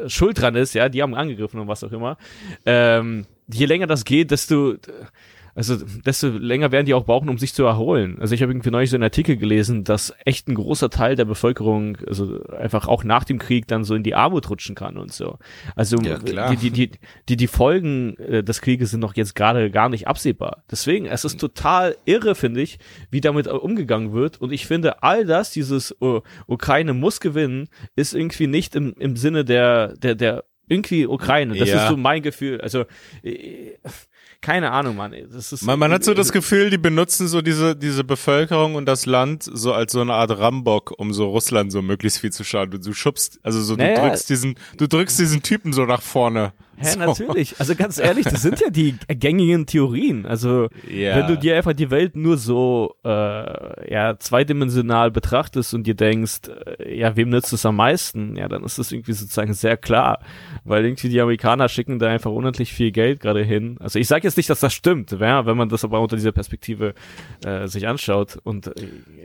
[0.07, 2.17] schuld dran ist, ja, die haben angegriffen und was auch immer.
[2.65, 4.77] Ähm, je länger das geht, desto
[5.55, 8.17] also desto länger werden die auch brauchen, um sich zu erholen.
[8.21, 11.25] Also ich habe irgendwie neulich so einen Artikel gelesen, dass echt ein großer Teil der
[11.25, 15.13] Bevölkerung also einfach auch nach dem Krieg dann so in die Armut rutschen kann und
[15.13, 15.39] so.
[15.77, 16.91] Also ja, die, die, die,
[17.29, 20.65] die, die Folgen äh, des Krieges sind noch jetzt gerade gar nicht absehbar.
[20.71, 22.79] Deswegen, es ist total irre, finde ich,
[23.11, 24.41] wie damit umgegangen wird.
[24.41, 29.17] Und ich finde, all das, dieses uh, Ukraine muss gewinnen, ist irgendwie nicht im, im
[29.17, 31.57] Sinne der, der, der irgendwie Ukraine.
[31.57, 31.83] Das ja.
[31.83, 32.61] ist so mein Gefühl.
[32.61, 32.85] Also
[33.23, 33.75] äh,
[34.45, 35.15] keine Ahnung, Mann.
[35.33, 38.85] Das ist man, man hat so das Gefühl, die benutzen so diese, diese Bevölkerung und
[38.85, 42.45] das Land so als so eine Art Rambock, um so Russland so möglichst viel zu
[42.45, 42.71] schauen.
[42.71, 44.01] Du, du schubst, also so, du naja.
[44.01, 46.53] drückst diesen, du drückst diesen Typen so nach vorne.
[46.77, 46.99] Hä, so.
[46.99, 47.59] natürlich.
[47.59, 50.27] Also ganz ehrlich, das sind ja die gängigen Theorien.
[50.27, 51.17] Also ja.
[51.17, 56.41] wenn du dir einfach die Welt nur so äh, ja zweidimensional betrachtest und dir denkst,
[56.79, 58.37] äh, ja, wem nützt es am meisten?
[58.37, 60.21] Ja, dann ist das irgendwie sozusagen sehr klar,
[60.65, 63.77] weil irgendwie die Amerikaner schicken da einfach unendlich viel Geld gerade hin.
[63.81, 66.33] Also ich sage jetzt nicht, dass das stimmt, ja, wenn man das aber unter dieser
[66.33, 66.95] Perspektive
[67.45, 68.73] äh, sich anschaut und äh,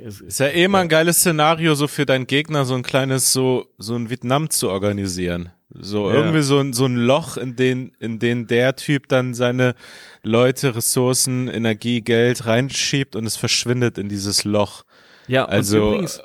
[0.06, 3.66] ist ja eh mal ein geiles Szenario, so für deinen Gegner so ein kleines so
[3.78, 5.50] so ein Vietnam zu organisieren.
[5.72, 6.16] So ja.
[6.16, 9.76] irgendwie so ein, so ein Loch, in den, in den der Typ dann seine
[10.24, 14.84] Leute, Ressourcen, Energie, Geld reinschiebt und es verschwindet in dieses Loch.
[15.28, 16.22] Ja, also übrigens,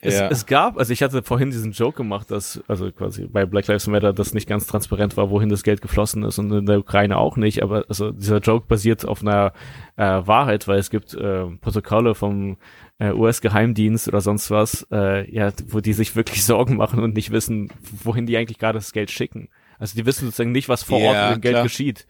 [0.00, 0.28] es, ja.
[0.28, 3.86] es gab, also ich hatte vorhin diesen Joke gemacht, dass, also quasi bei Black Lives
[3.86, 7.16] Matter das nicht ganz transparent war, wohin das Geld geflossen ist und in der Ukraine
[7.18, 9.52] auch nicht, aber also dieser Joke basiert auf einer
[9.96, 12.56] äh, Wahrheit, weil es gibt äh, Protokolle vom
[12.98, 17.30] äh, US-Geheimdienst oder sonst was, äh, ja, wo die sich wirklich Sorgen machen und nicht
[17.30, 17.70] wissen,
[18.02, 19.48] wohin die eigentlich gerade das Geld schicken.
[19.78, 21.62] Also die wissen sozusagen nicht, was vor Ort mit dem Geld klar.
[21.64, 22.06] geschieht.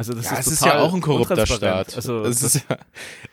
[0.00, 1.94] Also das ja, ist, es ist ja auch ein korrupter Staat.
[1.94, 2.78] Also es ist ja,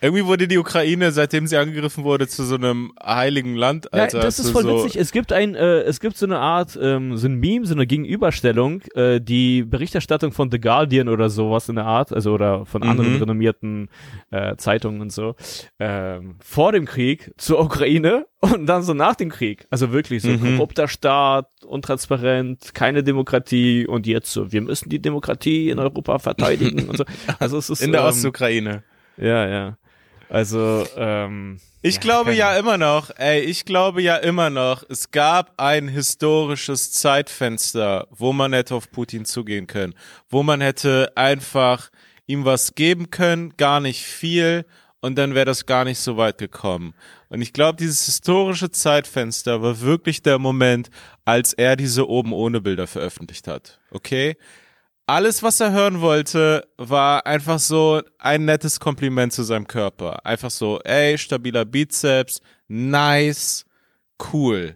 [0.02, 3.94] irgendwie wurde die Ukraine, seitdem sie angegriffen wurde, zu so einem heiligen Land.
[3.94, 5.00] Alter, ja, das ist voll so witzig.
[5.00, 7.88] Es gibt ein, äh, es gibt so eine Art, ähm, so ein Meme, so eine
[7.88, 12.82] Gegenüberstellung, äh, die Berichterstattung von The Guardian oder sowas in der Art, also oder von
[12.82, 12.90] mhm.
[12.90, 13.90] anderen renommierten
[14.32, 15.36] äh, Zeitungen und so,
[15.78, 19.68] äh, vor dem Krieg zur Ukraine und dann so nach dem Krieg.
[19.70, 20.58] Also wirklich so mhm.
[20.58, 26.57] korrupter Staat, untransparent, keine Demokratie und jetzt so, wir müssen die Demokratie in Europa verteidigen
[26.62, 27.06] und so.
[27.40, 28.84] Also es ist in der ähm, Ostukraine.
[29.18, 29.78] Ja, ja.
[30.30, 35.12] Also ähm, ich ja, glaube ja immer noch, ey, ich glaube ja immer noch, es
[35.12, 39.94] gab ein historisches Zeitfenster, wo man hätte auf Putin zugehen können,
[40.30, 41.90] wo man hätte einfach
[42.26, 44.66] ihm was geben können, gar nicht viel
[45.00, 46.94] und dann wäre das gar nicht so weit gekommen.
[47.30, 50.90] Und ich glaube, dieses historische Zeitfenster war wirklich der Moment,
[51.26, 53.80] als er diese oben ohne Bilder veröffentlicht hat.
[53.92, 54.36] Okay?
[55.10, 60.26] Alles, was er hören wollte, war einfach so ein nettes Kompliment zu seinem Körper.
[60.26, 63.66] Einfach so, ey, stabiler Bizeps, nice,
[64.34, 64.76] cool.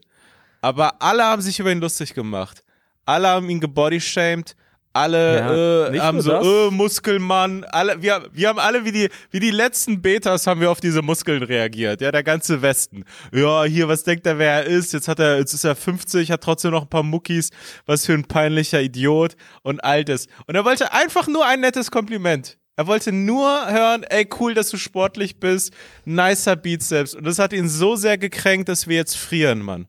[0.61, 2.63] Aber alle haben sich über ihn lustig gemacht.
[3.05, 4.55] Alle haben ihn gebodyshamed
[4.93, 9.39] alle ja, äh, haben so äh, Muskelmann, alle wir, wir haben alle wie die wie
[9.39, 13.05] die letzten Betas haben wir auf diese Muskeln reagiert, ja, der ganze Westen.
[13.31, 14.93] Ja, hier was denkt er, wer er ist?
[14.93, 17.49] Jetzt hat er jetzt ist er 50, hat trotzdem noch ein paar Muckis,
[17.85, 20.27] was für ein peinlicher Idiot und all das.
[20.45, 22.57] Und er wollte einfach nur ein nettes Kompliment.
[22.77, 25.73] Er wollte nur hören, ey, cool, dass du sportlich bist,
[26.05, 27.13] nicer Bizeps.
[27.13, 29.87] Und das hat ihn so sehr gekränkt, dass wir jetzt frieren, Mann.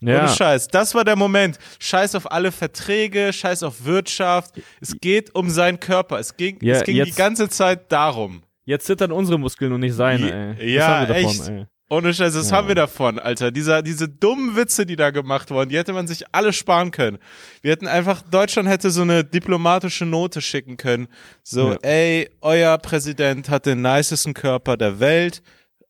[0.00, 0.20] Ja.
[0.20, 0.68] Ohne Scheiß.
[0.68, 1.58] Das war der Moment.
[1.78, 4.54] Scheiß auf alle Verträge, scheiß auf Wirtschaft.
[4.80, 6.18] Es geht um seinen Körper.
[6.18, 8.42] Es ging, ja, es ging jetzt, die ganze Zeit darum.
[8.64, 10.74] Jetzt zittern unsere Muskeln und nicht seine, ey.
[10.74, 11.48] ja, davon, echt.
[11.48, 11.66] Ey.
[11.92, 12.56] Ohne Scheiß, das ja.
[12.56, 13.50] haben wir davon, Alter.
[13.50, 17.18] Dieser, diese dummen Witze, die da gemacht wurden, die hätte man sich alle sparen können.
[17.62, 21.08] Wir hätten einfach, Deutschland hätte so eine diplomatische Note schicken können.
[21.42, 21.78] So, ja.
[21.82, 25.42] ey, euer Präsident hat den nicesten Körper der Welt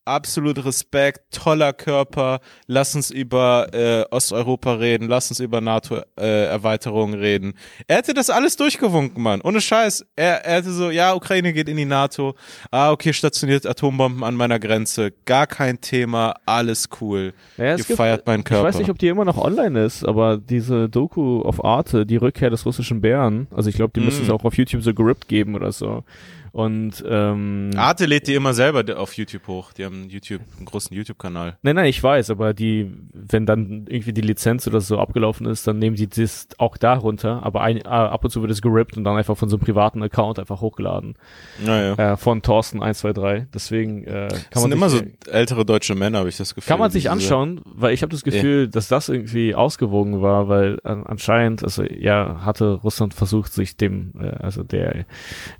[0.05, 2.39] absolut Respekt, toller Körper.
[2.67, 7.53] Lass uns über äh, Osteuropa reden, lass uns über NATO-Erweiterungen äh, reden.
[7.87, 9.41] Er hätte das alles durchgewunken, Mann.
[9.41, 10.05] Ohne Scheiß.
[10.15, 12.35] Er, er hätte so, ja, Ukraine geht in die NATO.
[12.71, 15.11] Ah, okay, stationiert Atombomben an meiner Grenze.
[15.25, 17.33] Gar kein Thema, alles cool.
[17.57, 18.69] Ja, Ihr feiert meinen Körper.
[18.69, 22.17] Ich weiß nicht, ob die immer noch online ist, aber diese Doku auf Arte, die
[22.17, 24.05] Rückkehr des russischen Bären, also ich glaube, die mm.
[24.05, 26.03] müssen es auch auf YouTube so gerippt geben oder so.
[26.51, 29.71] Und ähm, Arte lädt die immer selber auf YouTube hoch.
[29.71, 31.57] Die haben YouTube, einen großen YouTube-Kanal.
[31.61, 35.65] Nein, nein, ich weiß, aber die, wenn dann irgendwie die Lizenz oder so abgelaufen ist,
[35.67, 37.41] dann nehmen die das auch da runter.
[37.43, 39.63] Aber ein, äh, ab und zu wird es gerippt und dann einfach von so einem
[39.63, 41.15] privaten Account einfach hochgeladen.
[41.63, 42.13] Naja.
[42.13, 43.49] Äh, von Thorsten 123.
[43.53, 44.61] Deswegen äh, kann das man.
[44.63, 46.67] sind immer so ältere deutsche Männer, habe ich das Gefühl.
[46.67, 48.67] Kann man sich anschauen, weil ich habe das Gefühl, ja.
[48.67, 54.11] dass das irgendwie ausgewogen war, weil äh, anscheinend, also ja, hatte Russland versucht, sich dem,
[54.19, 55.05] äh, also der,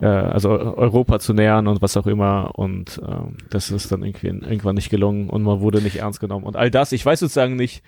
[0.01, 2.51] äh, also Europa zu nähern und was auch immer.
[2.55, 6.45] Und ähm, das ist dann irgendwie irgendwann nicht gelungen und man wurde nicht ernst genommen.
[6.45, 7.83] Und all das, ich weiß sozusagen nicht,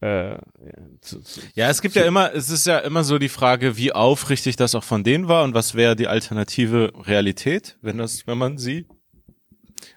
[0.00, 0.38] äh,
[1.02, 3.76] zu, zu, ja, es gibt zu, ja immer, es ist ja immer so die Frage,
[3.76, 8.26] wie aufrichtig das auch von denen war und was wäre die alternative Realität, wenn das,
[8.26, 8.86] wenn man sie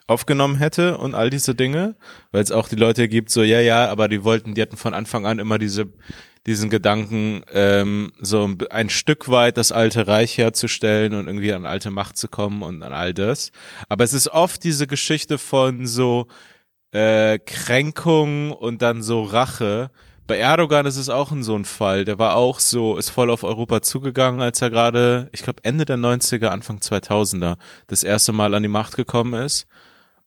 [0.08, 1.96] aufgenommen hätte und all diese Dinge,
[2.32, 4.94] weil es auch die Leute gibt, so ja, ja, aber die wollten, die hatten von
[4.94, 5.94] Anfang an immer diese
[6.48, 11.92] diesen Gedanken, ähm, so ein Stück weit das alte Reich herzustellen und irgendwie an alte
[11.92, 13.52] Macht zu kommen und an all das.
[13.90, 16.28] Aber es ist oft diese Geschichte von so
[16.92, 19.92] äh, Kränkung und dann so Rache.
[20.26, 22.06] Bei Erdogan ist es auch in so ein Fall.
[22.06, 25.86] Der war auch so, ist voll auf Europa zugegangen, als er gerade, ich glaube Ende
[25.86, 29.68] der 90er, Anfang 2000er, das erste Mal an die Macht gekommen ist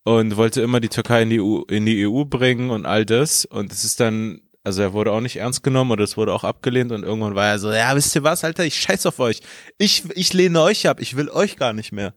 [0.04, 3.44] und wollte immer die Türkei in die EU, in die EU bringen und all das.
[3.46, 6.42] Und es ist dann Also er wurde auch nicht ernst genommen oder es wurde auch
[6.42, 9.40] abgelehnt und irgendwann war er so, ja, wisst ihr was, Alter, ich scheiß auf euch.
[9.76, 12.14] Ich, ich lehne euch ab, ich will euch gar nicht mehr.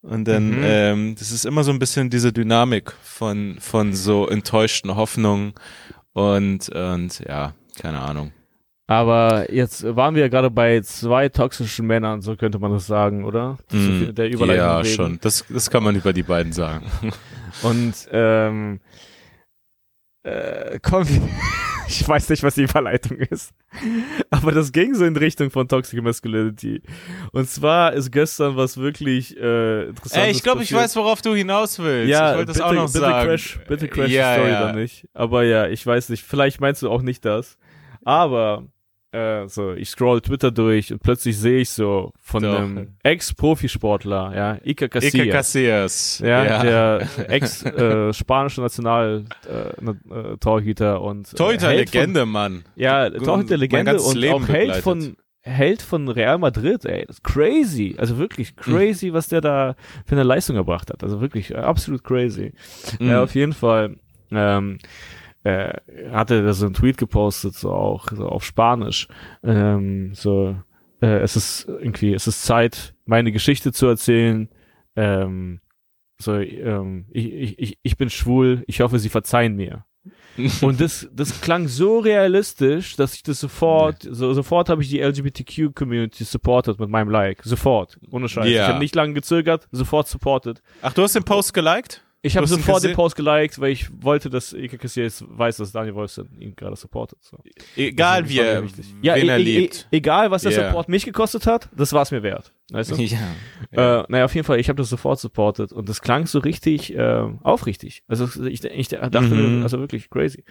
[0.00, 0.62] Und dann, mhm.
[0.62, 5.54] ähm, das ist immer so ein bisschen diese Dynamik von, von so enttäuschten Hoffnungen
[6.12, 8.32] und, und ja, keine Ahnung.
[8.86, 13.24] Aber jetzt waren wir ja gerade bei zwei toxischen Männern, so könnte man das sagen,
[13.24, 13.58] oder?
[13.72, 14.94] Mm, der ja, reden.
[14.94, 15.18] schon.
[15.20, 16.86] Das, das kann man über die beiden sagen.
[17.62, 18.80] Und ähm,
[20.24, 21.06] äh, komm,
[21.88, 23.52] ich weiß nicht, was die Überleitung ist.
[24.30, 26.82] Aber das ging so in Richtung von Toxic Masculinity.
[27.32, 30.24] Und zwar ist gestern was wirklich äh, interessant.
[30.24, 32.08] Ey, ich glaube, ich weiß, worauf du hinaus willst.
[32.08, 33.28] Ja, ich wollte das auch noch bitte sagen.
[33.28, 34.66] Crash, bitte crash ja, die Story ja.
[34.66, 35.08] dann nicht.
[35.12, 36.22] Aber ja, ich weiß nicht.
[36.22, 37.58] Vielleicht meinst du auch nicht das.
[38.04, 38.66] Aber
[39.12, 42.58] äh, so, ich scroll Twitter durch und plötzlich sehe ich so von Doch.
[42.58, 45.14] einem Ex-Profisportler, ja, Iker Casillas.
[45.14, 46.22] Iker Casillas.
[46.24, 46.62] Ja, ja.
[46.62, 52.64] der ex-spanische äh, National-Torhüter äh, und äh, Torhüter-Legende, Mann.
[52.74, 57.96] Ja, Torhüter-Legende und Leben auch Held von Held von Real Madrid, ey, das ist crazy,
[57.98, 59.14] also wirklich crazy, mhm.
[59.14, 59.74] was der da
[60.06, 62.52] für eine Leistung gebracht hat, also wirklich äh, absolut crazy.
[63.00, 63.08] Mhm.
[63.08, 63.96] Ja, auf jeden Fall.
[64.30, 64.78] Ähm,
[65.44, 65.72] äh,
[66.10, 69.08] hatte da so einen Tweet gepostet, so auch so auf Spanisch.
[69.42, 70.56] Ähm, so,
[71.00, 74.48] äh, es ist irgendwie, es ist Zeit, meine Geschichte zu erzählen.
[74.94, 75.60] Ähm,
[76.20, 79.84] so, ähm, ich, ich, ich bin schwul, ich hoffe, sie verzeihen mir.
[80.62, 85.00] und das, das klang so realistisch, dass ich das sofort, so, sofort habe ich die
[85.00, 87.42] LGBTQ-Community supported mit meinem Like.
[87.44, 87.98] Sofort.
[88.10, 88.46] Ohne Scheiß.
[88.46, 88.62] Yeah.
[88.62, 90.62] Ich habe nicht lange gezögert, sofort supported.
[90.80, 92.02] Ach, du hast den Post geliked?
[92.24, 95.96] Ich habe sofort den Post geliked, weil ich wollte, dass Ike Casillas weiß, dass Daniel
[95.96, 97.18] Wolfson ihn gerade supportet.
[97.20, 97.36] So.
[97.76, 98.62] Egal wie er,
[99.02, 99.88] ja, wen e er e liebt.
[99.90, 100.68] E egal, was der yeah.
[100.68, 102.52] Support mich gekostet hat, das war es mir wert.
[102.70, 102.94] Weißt du?
[103.02, 103.18] ja.
[103.72, 104.00] ja.
[104.00, 106.94] Äh, naja, auf jeden Fall, ich habe das sofort supportet und das klang so richtig
[106.94, 108.04] äh, aufrichtig.
[108.06, 109.64] Also ich, ich dachte, mhm.
[109.64, 110.44] also wirklich crazy.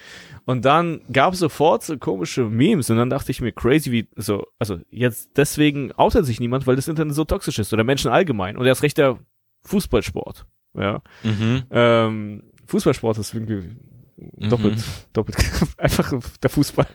[0.44, 4.10] Und dann gab es sofort so komische Memes und dann dachte ich mir, crazy wie,
[4.18, 8.12] so, also jetzt deswegen outet sich niemand, weil das Internet so toxisch ist oder Menschen
[8.12, 9.20] allgemein und erst recht der
[9.64, 10.46] Fußballsport.
[10.74, 11.02] Ja.
[11.24, 11.64] Mhm.
[11.72, 13.76] Ähm, Fußballsport ist irgendwie
[14.38, 14.84] doppelt, mhm.
[15.14, 15.38] doppelt,
[15.78, 16.88] einfach der Fußball.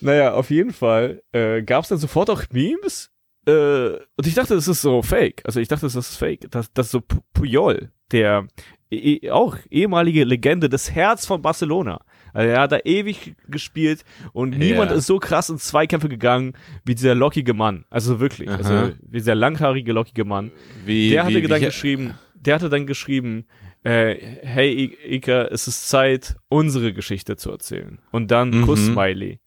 [0.00, 3.10] naja, auf jeden Fall äh, gab es dann sofort auch Memes.
[3.46, 5.42] Äh, und ich dachte, das ist so fake.
[5.44, 6.50] Also ich dachte, das ist fake.
[6.50, 8.46] Das, das ist so Puyol, der
[8.90, 12.00] e auch ehemalige Legende, das Herz von Barcelona.
[12.32, 14.58] Also er hat da ewig gespielt und ja.
[14.58, 16.54] niemand ist so krass in Zweikämpfe gegangen
[16.84, 17.84] wie dieser lockige Mann.
[17.90, 18.48] Also wirklich.
[18.50, 18.80] Also Aha.
[18.80, 20.50] Also wie dieser langhaarige, lockige Mann.
[20.84, 22.14] Wie, der hatte wie, dann wie, geschrieben,
[22.46, 23.46] der hatte dann geschrieben,
[23.82, 27.98] äh, hey Ika, es ist Zeit, unsere Geschichte zu erzählen.
[28.10, 28.62] Und dann mhm.
[28.66, 29.40] Kuss-Smiley.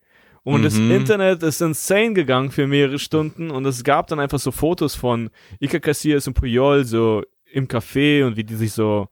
[0.43, 0.63] Und mhm.
[0.63, 4.95] das Internet ist insane gegangen für mehrere Stunden und es gab dann einfach so Fotos
[4.95, 5.29] von
[5.59, 7.21] Ika Casillas und Puyol so
[7.51, 9.09] im Café und wie die sich so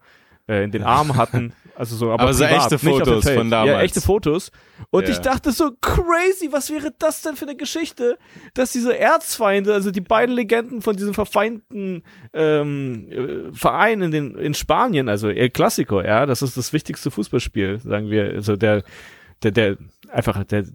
[0.48, 1.52] äh, in den Armen hatten.
[1.76, 3.70] Also so, aber, aber so echte Fotos von damals.
[3.70, 4.52] Ja, echte Fotos.
[4.92, 5.12] Und yeah.
[5.12, 8.18] ich dachte so, crazy, was wäre das denn für eine Geschichte,
[8.54, 12.04] dass diese Erzfeinde, also die beiden Legenden von diesem verfeindeten
[12.34, 17.12] ähm, äh, Verein in, den, in Spanien, also El Clasico, ja, das ist das wichtigste
[17.12, 18.84] Fußballspiel, sagen wir, also der,
[19.44, 19.78] der, der,
[20.10, 20.66] einfach der,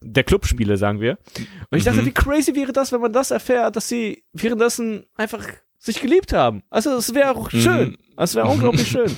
[0.00, 1.18] der Clubspiele, sagen wir.
[1.70, 2.06] Und ich dachte, mhm.
[2.06, 5.46] wie crazy wäre das, wenn man das erfährt, dass sie währenddessen einfach
[5.80, 6.62] sich geliebt haben.
[6.70, 7.96] Also es wäre auch schön.
[8.16, 9.16] Es wäre unglaublich schön.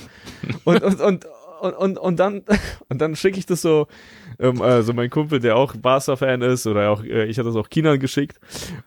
[0.63, 1.25] Und, und, und,
[1.61, 2.43] und, und, und dann,
[2.89, 3.87] und dann schicke ich das so,
[4.39, 7.69] ähm, also mein Kumpel, der auch Barca-Fan ist, oder auch, äh, ich hatte das auch
[7.69, 8.39] China geschickt.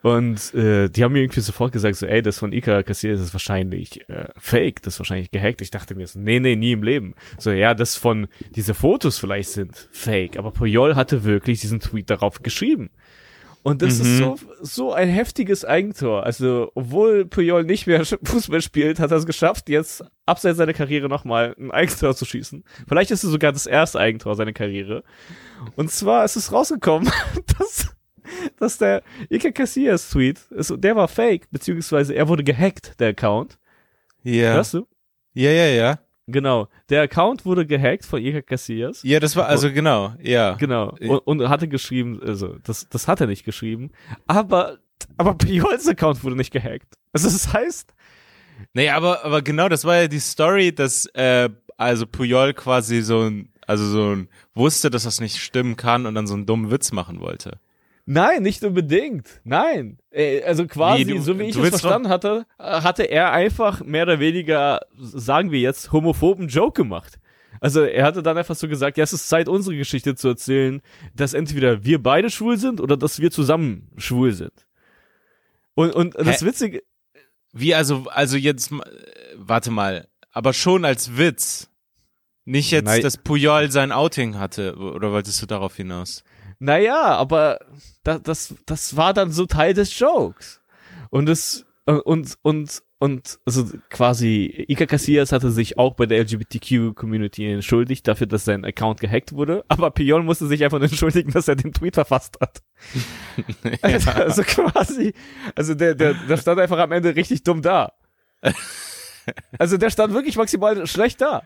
[0.03, 3.35] Und äh, die haben mir irgendwie sofort gesagt, so, ey, das von Ika kassiert ist
[3.35, 5.61] wahrscheinlich äh, fake, das ist wahrscheinlich gehackt.
[5.61, 7.14] Ich dachte mir so, nee, nee, nie im Leben.
[7.39, 12.09] So, ja, das von, diese Fotos vielleicht sind fake, aber Puyol hatte wirklich diesen Tweet
[12.09, 12.91] darauf geschrieben.
[13.67, 14.05] Und das mhm.
[14.05, 16.23] ist so, so ein heftiges Eigentor.
[16.23, 21.09] Also, obwohl Puyol nicht mehr Fußball spielt, hat er es geschafft, jetzt abseits seiner Karriere
[21.09, 22.62] nochmal ein Eigentor zu schießen.
[22.87, 25.03] Vielleicht ist es sogar das erste Eigentor seiner Karriere.
[25.75, 27.11] Und zwar ist es rausgekommen,
[27.59, 27.93] dass,
[28.57, 33.59] dass der Iker Casillas Tweet, ist, der war fake, beziehungsweise er wurde gehackt, der Account.
[34.23, 34.53] Ja.
[34.53, 34.87] Hörst du?
[35.35, 35.99] Ja, ja, ja.
[36.27, 36.68] Genau.
[36.89, 39.03] Der Account wurde gehackt von Iker Casillas.
[39.05, 40.55] Ja, das war also genau, ja.
[40.55, 40.97] Genau.
[41.01, 43.91] Und, und hatte geschrieben, also das, das hat er nicht geschrieben,
[44.27, 44.79] aber
[45.18, 46.95] aber Piols Account wurde nicht gehackt.
[47.12, 47.95] Also das heißt.
[48.72, 53.20] Nee, aber aber genau, das war ja die Story, dass äh, also Puyol quasi so
[53.20, 56.70] ein also so ein wusste, dass das nicht stimmen kann und dann so einen dummen
[56.70, 57.59] Witz machen wollte.
[58.09, 59.40] Nein, nicht unbedingt.
[59.42, 59.98] Nein.
[60.11, 63.82] Äh, also quasi, wie, du, so wie ich es verstanden hatte, äh, hatte er einfach
[63.84, 67.18] mehr oder weniger, sagen wir jetzt, homophoben Joke gemacht.
[67.61, 70.82] Also er hatte dann einfach so gesagt, ja, es ist Zeit, unsere Geschichte zu erzählen,
[71.14, 74.66] dass entweder wir beide schwul sind oder dass wir zusammen schwul sind.
[75.74, 76.22] Und, und Hä?
[76.24, 76.82] das Witzige.
[77.52, 78.70] Wie also, also jetzt,
[79.34, 81.70] warte mal, aber schon als Witz.
[82.44, 83.02] Nicht jetzt, Nein.
[83.02, 86.22] dass Puyol sein Outing hatte, oder wolltest du darauf hinaus?
[86.59, 87.61] Naja, aber
[88.02, 90.61] das, das, das war dann so Teil des Jokes.
[91.11, 97.46] Und es, und, und, und, also quasi, Ika Casillas hatte sich auch bei der LGBTQ-Community
[97.52, 99.64] entschuldigt dafür, dass sein Account gehackt wurde.
[99.68, 102.62] Aber Pion musste sich einfach entschuldigen, dass er den Tweet verfasst hat.
[103.82, 105.12] Also, also quasi,
[105.54, 107.92] also der, der, der stand einfach am Ende richtig dumm da.
[109.59, 111.42] Also der stand wirklich maximal schlecht da.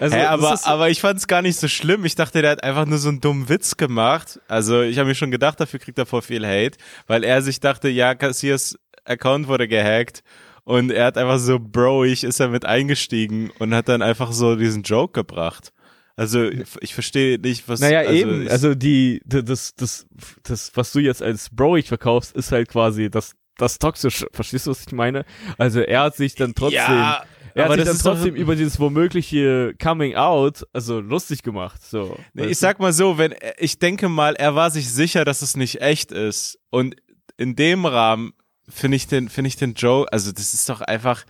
[0.00, 2.04] Also, Hä, aber, ist- aber ich fand es gar nicht so schlimm.
[2.04, 4.40] Ich dachte, der hat einfach nur so einen dummen Witz gemacht.
[4.48, 6.76] Also ich habe mir schon gedacht, dafür kriegt er voll viel Hate,
[7.06, 10.22] weil er sich dachte, ja, Cassias Account wurde gehackt
[10.64, 14.56] und er hat einfach so broig ist er mit eingestiegen und hat dann einfach so
[14.56, 15.72] diesen Joke gebracht.
[16.16, 16.48] Also
[16.80, 17.80] ich, verstehe nicht, was.
[17.80, 18.48] Naja, also eben.
[18.48, 20.06] Also die, das, das,
[20.44, 24.24] das, was du jetzt als Broig verkaufst, ist halt quasi das, das toxisch.
[24.32, 25.24] Verstehst du, was ich meine?
[25.58, 27.24] Also er hat sich dann trotzdem, ja,
[27.54, 31.82] er hat aber sich das dann trotzdem über dieses womögliche Coming Out, also lustig gemacht.
[31.84, 32.18] So.
[32.32, 35.56] Nee, ich sag mal so, wenn ich denke mal, er war sich sicher, dass es
[35.56, 36.58] nicht echt ist.
[36.70, 36.96] Und
[37.36, 38.32] in dem Rahmen
[38.68, 41.24] finde ich den, finde ich den Joe, also das ist doch einfach,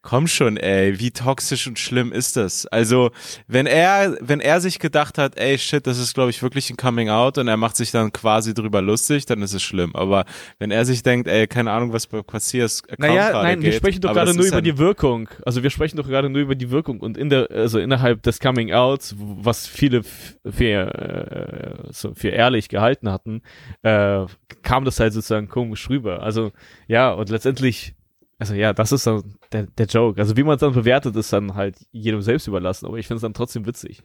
[0.00, 2.66] komm schon, ey, wie toxisch und schlimm ist das?
[2.66, 3.10] Also,
[3.46, 6.76] wenn er, wenn er sich gedacht hat, ey, shit, das ist, glaube ich, wirklich ein
[6.76, 9.94] Coming Out und er macht sich dann quasi drüber lustig, dann ist es schlimm.
[9.96, 10.24] Aber
[10.58, 13.64] wenn er sich denkt, ey, keine Ahnung, was bei Passiers Account Naja, nein, geht.
[13.64, 15.28] wir sprechen doch gerade nur über ja- die Wirkung.
[15.44, 18.38] Also wir sprechen doch gerade nur über die Wirkung und in der, also innerhalb des
[18.40, 23.42] Coming Outs, was viele für, äh, so für ehrlich gehalten hatten,
[23.82, 24.24] äh,
[24.62, 26.22] kam das halt sozusagen komisch rüber.
[26.22, 26.52] Also
[26.86, 27.94] ja, und letztendlich,
[28.38, 30.20] also ja, das ist dann der, der Joke.
[30.20, 33.16] Also wie man es dann bewertet, ist dann halt jedem selbst überlassen, aber ich finde
[33.16, 34.02] es dann trotzdem witzig.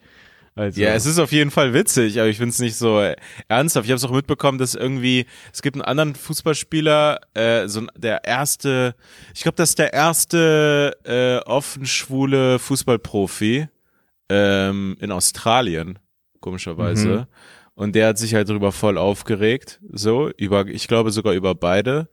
[0.55, 3.15] Also, Ja, es ist auf jeden Fall witzig, aber ich finde es nicht so äh,
[3.47, 3.85] ernsthaft.
[3.85, 8.23] Ich habe es auch mitbekommen, dass irgendwie es gibt einen anderen Fußballspieler, äh, so der
[8.23, 8.95] erste,
[9.33, 13.67] ich glaube, das ist der erste äh, offen schwule Fußballprofi
[14.29, 15.97] ähm, in Australien,
[16.39, 17.07] komischerweise.
[17.07, 17.25] Mhm.
[17.75, 22.07] Und der hat sich halt darüber voll aufgeregt, so über, ich glaube sogar über beide.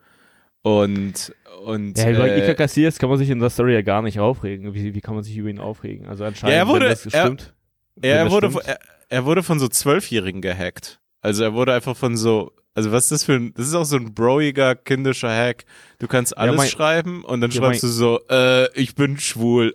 [0.63, 1.35] Und
[1.65, 4.19] und ja, über äh, Iker Casillas kann man sich in der Story ja gar nicht
[4.21, 4.75] aufregen.
[4.75, 6.07] Wie, wie kann man sich über ihn aufregen?
[6.07, 7.55] Also anscheinend, Ja, er wurde- das er- stimmt.
[8.03, 8.67] Er das wurde, stimmt.
[8.67, 11.01] er, er wurde von so Zwölfjährigen gehackt.
[11.21, 13.85] Also er wurde einfach von so, also was ist das für ein, das ist auch
[13.85, 15.65] so ein broiger, kindischer Hack.
[15.99, 19.75] Du kannst alles mein- schreiben und dann Ja, schreibst du so, äh, ich bin schwul.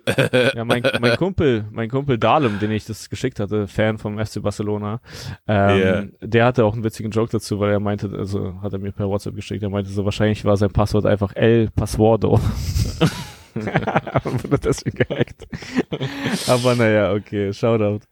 [0.55, 4.41] Ja, mein, mein Kumpel, mein Kumpel Dahlem, den ich das geschickt hatte, Fan vom FC
[4.41, 5.01] Barcelona,
[5.47, 6.03] ähm, Ja.
[6.27, 9.07] der hatte auch einen witzigen Joke dazu, weil er meinte, also hat er mir per
[9.09, 12.39] WhatsApp geschickt, er meinte so, wahrscheinlich war sein Passwort einfach El Passwordo.
[13.55, 15.47] Wurde deswegen gehackt.
[16.47, 18.05] Aber naja, okay, Shoutout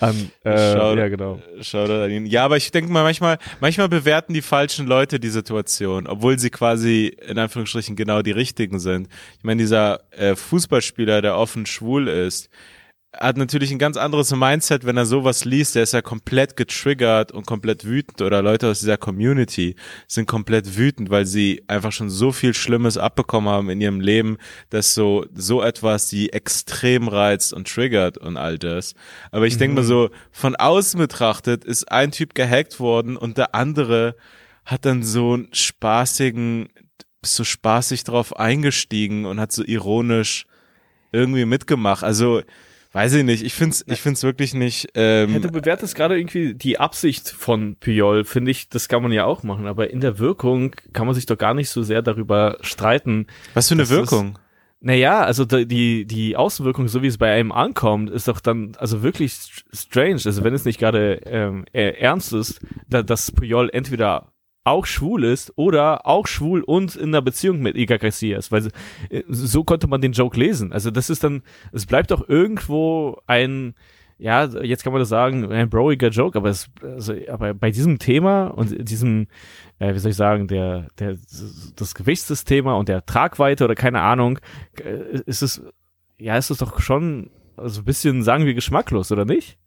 [0.00, 0.98] an, äh, Shoutout.
[0.98, 1.40] ja genau.
[1.72, 2.26] Da an ihn.
[2.26, 6.50] Ja, aber ich denke mal, manchmal, manchmal bewerten die falschen Leute die Situation, obwohl sie
[6.50, 9.08] quasi in Anführungsstrichen genau die richtigen sind.
[9.38, 12.50] Ich meine, dieser äh, Fußballspieler, der offen schwul ist,
[13.14, 15.74] hat natürlich ein ganz anderes Mindset, wenn er sowas liest.
[15.74, 18.22] Der ist ja komplett getriggert und komplett wütend.
[18.22, 22.96] Oder Leute aus dieser Community sind komplett wütend, weil sie einfach schon so viel Schlimmes
[22.96, 24.38] abbekommen haben in ihrem Leben,
[24.70, 28.94] dass so, so etwas die extrem reizt und triggert und all das.
[29.30, 33.54] Aber ich denke mal so, von außen betrachtet ist ein Typ gehackt worden und der
[33.54, 34.16] andere
[34.64, 36.70] hat dann so einen spaßigen,
[37.22, 40.46] so spaßig drauf eingestiegen und hat so ironisch
[41.12, 42.04] irgendwie mitgemacht.
[42.04, 42.42] Also,
[42.92, 43.42] weiß ich nicht.
[43.42, 44.88] Ich find's, ich find's wirklich nicht.
[44.94, 49.12] Ähm, Ja, du bewertest gerade irgendwie die Absicht von Puyol, finde ich, das kann man
[49.12, 52.02] ja auch machen, aber in der Wirkung kann man sich doch gar nicht so sehr
[52.02, 53.26] darüber streiten.
[53.54, 54.38] was für eine Wirkung?
[54.84, 59.04] Naja, also die, die Außenwirkung, so wie es bei einem ankommt, ist doch dann also
[59.04, 60.20] wirklich st- strange.
[60.24, 64.31] Also wenn es nicht gerade ähm, äh, ernst ist, da, dass Puyol entweder
[64.64, 68.68] auch schwul ist oder auch schwul und in einer Beziehung mit Iga Casillas, weil
[69.10, 70.72] äh, so konnte man den Joke lesen.
[70.72, 71.42] Also das ist dann,
[71.72, 73.74] es bleibt doch irgendwo ein,
[74.18, 77.98] ja, jetzt kann man das sagen, ein broiger Joke, aber es, also, aber bei diesem
[77.98, 79.26] Thema und diesem,
[79.80, 81.16] äh, wie soll ich sagen, der, der,
[81.74, 84.38] das Gewichtssystema und der Tragweite oder keine Ahnung,
[84.80, 85.62] äh, ist es,
[86.18, 89.58] ja, ist es doch schon so ein bisschen, sagen wir, geschmacklos, oder nicht?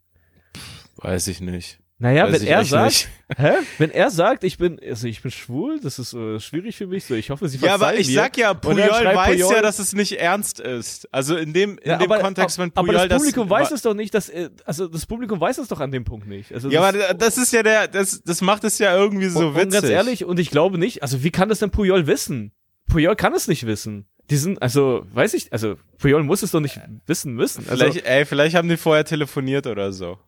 [0.96, 1.80] Weiß ich nicht.
[1.98, 3.08] Naja, Weiß wenn er sagt, nicht.
[3.38, 3.52] hä?
[3.78, 7.06] Wenn er sagt, ich bin, also ich bin schwul, das ist äh, schwierig für mich,
[7.06, 8.14] so ich hoffe, sie Ja, aber verzeihen ich mir.
[8.14, 11.08] sag ja, Puyol weiß Puyol- ja, dass es nicht ernst ist.
[11.10, 13.74] Also in dem, in Ja, dem aber, Kontext, wenn aber Puyol das Publikum weiß wa-
[13.74, 16.52] es doch nicht, dass, äh, also das Publikum weiß es doch an dem Punkt nicht.
[16.52, 19.38] Also Ja, das, aber das ist ja der, das, das macht es ja irgendwie so
[19.38, 19.64] und, witzig.
[19.64, 22.52] und ganz ehrlich, und ich glaube nicht, also wie kann das denn Puyol wissen?
[22.90, 24.06] Puyol kann es nicht wissen.
[24.28, 27.64] Die sind, also, weiß ich, also Puyol muss es doch nicht wissen müssen.
[27.70, 30.18] Also, Vielleicht, ey, vielleicht haben die vorher telefoniert oder so.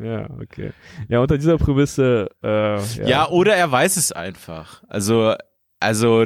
[0.00, 0.72] Ja, okay.
[1.08, 3.06] Ja, unter dieser Prämisse, äh, ja.
[3.06, 3.28] Ja.
[3.28, 4.82] oder er weiß es einfach.
[4.88, 5.34] Also,
[5.80, 6.24] also,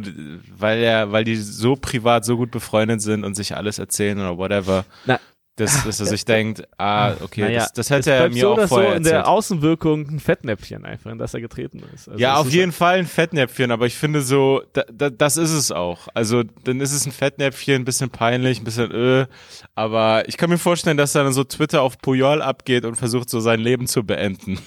[0.57, 4.39] weil er, weil die so privat so gut befreundet sind und sich alles erzählen oder
[4.39, 4.85] whatever.
[5.05, 5.19] Na,
[5.61, 8.49] dass, dass er sich denkt, ah, okay, Naja, das, das es hätte er mir so
[8.49, 9.29] auch oder so vorher in der.
[9.29, 12.09] Außenwirkung ein Fettnäpfchen einfach, in das er getreten ist.
[12.09, 15.11] Also ja, es auf ist jeden Fall ein Fettnäpfchen, aber ich finde so, da, da,
[15.11, 16.09] das ist es auch.
[16.15, 19.27] Also dann ist es ein Fettnäpfchen, ein bisschen peinlich, ein bisschen äh,
[19.75, 23.41] aber ich kann mir vorstellen, dass dann so Twitter auf Puyol abgeht und versucht so
[23.41, 24.59] sein Leben zu beenden.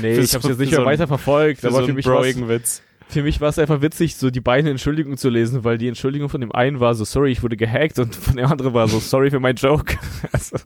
[0.00, 2.06] Nee, ich so- habe jetzt nicht so mehr ein- weiter verfolgt, aber so für mich
[2.06, 2.82] Witz.
[3.08, 6.28] Für mich war es einfach witzig, so die beiden Entschuldigungen zu lesen, weil die Entschuldigung
[6.28, 8.98] von dem einen war so, sorry, ich wurde gehackt und von dem anderen war so,
[8.98, 9.96] sorry für meinen Joke.
[10.32, 10.56] Also,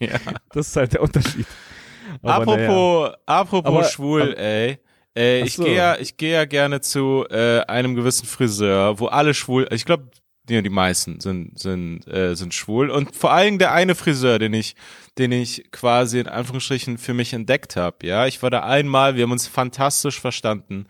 [0.00, 0.18] ja.
[0.52, 1.46] das ist halt der Unterschied.
[2.22, 2.52] Aber.
[2.54, 4.78] Apropos, apropos Aber- schwul, aber- ey.
[5.16, 5.62] Äh, ich so.
[5.62, 9.84] gehe ja, ich gehe ja gerne zu äh, einem gewissen Friseur, wo alle schwul, ich
[9.84, 10.08] glaube,
[10.50, 14.52] ja, die meisten sind sind äh, sind schwul und vor allem der eine Friseur, den
[14.54, 14.74] ich
[15.18, 18.06] den ich quasi in Anführungsstrichen für mich entdeckt habe.
[18.06, 20.86] Ja, ich war da einmal, wir haben uns fantastisch verstanden,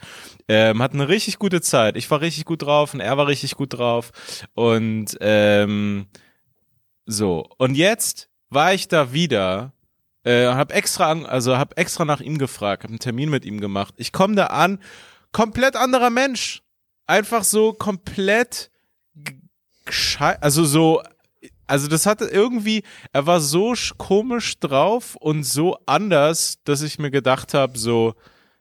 [0.49, 1.97] ähm, hatten eine richtig gute Zeit.
[1.97, 4.13] Ich war richtig gut drauf und er war richtig gut drauf
[4.55, 6.07] und ähm,
[7.07, 9.73] so und jetzt war ich da wieder
[10.25, 13.61] äh, hab extra an, also hab extra nach ihm gefragt, hab einen Termin mit ihm
[13.61, 13.95] gemacht.
[13.99, 14.79] Ich komme da an,
[15.33, 16.63] komplett anderer Mensch.
[17.07, 18.71] Einfach so komplett
[20.41, 21.03] also so
[21.67, 26.99] also das hatte irgendwie, er war so sch- komisch drauf und so anders, dass ich
[26.99, 28.15] mir gedacht habe, so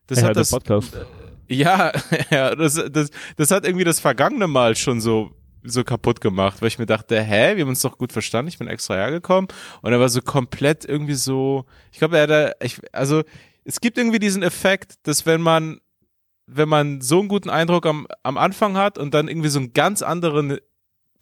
[0.07, 0.97] das Er hat das Podcast.
[1.47, 1.91] ja,
[2.29, 5.31] ja das, das, das hat irgendwie das vergangene Mal schon so
[5.65, 8.57] so kaputt gemacht, weil ich mir dachte, hä, wir haben uns doch gut verstanden, ich
[8.57, 9.47] bin extra hergekommen
[9.81, 13.23] und er war so komplett irgendwie so, ich glaube, er hat, da- ich, also
[13.63, 15.79] es gibt irgendwie diesen Effekt, dass wenn man
[16.45, 19.71] wenn man so einen guten Eindruck am, am Anfang hat und dann irgendwie so einen
[19.71, 20.57] ganz anderen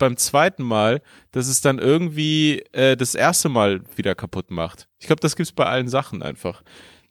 [0.01, 4.87] beim zweiten Mal, dass es dann irgendwie äh, das erste Mal wieder kaputt macht.
[4.99, 6.61] Ich glaube, das gibt's bei allen Sachen einfach.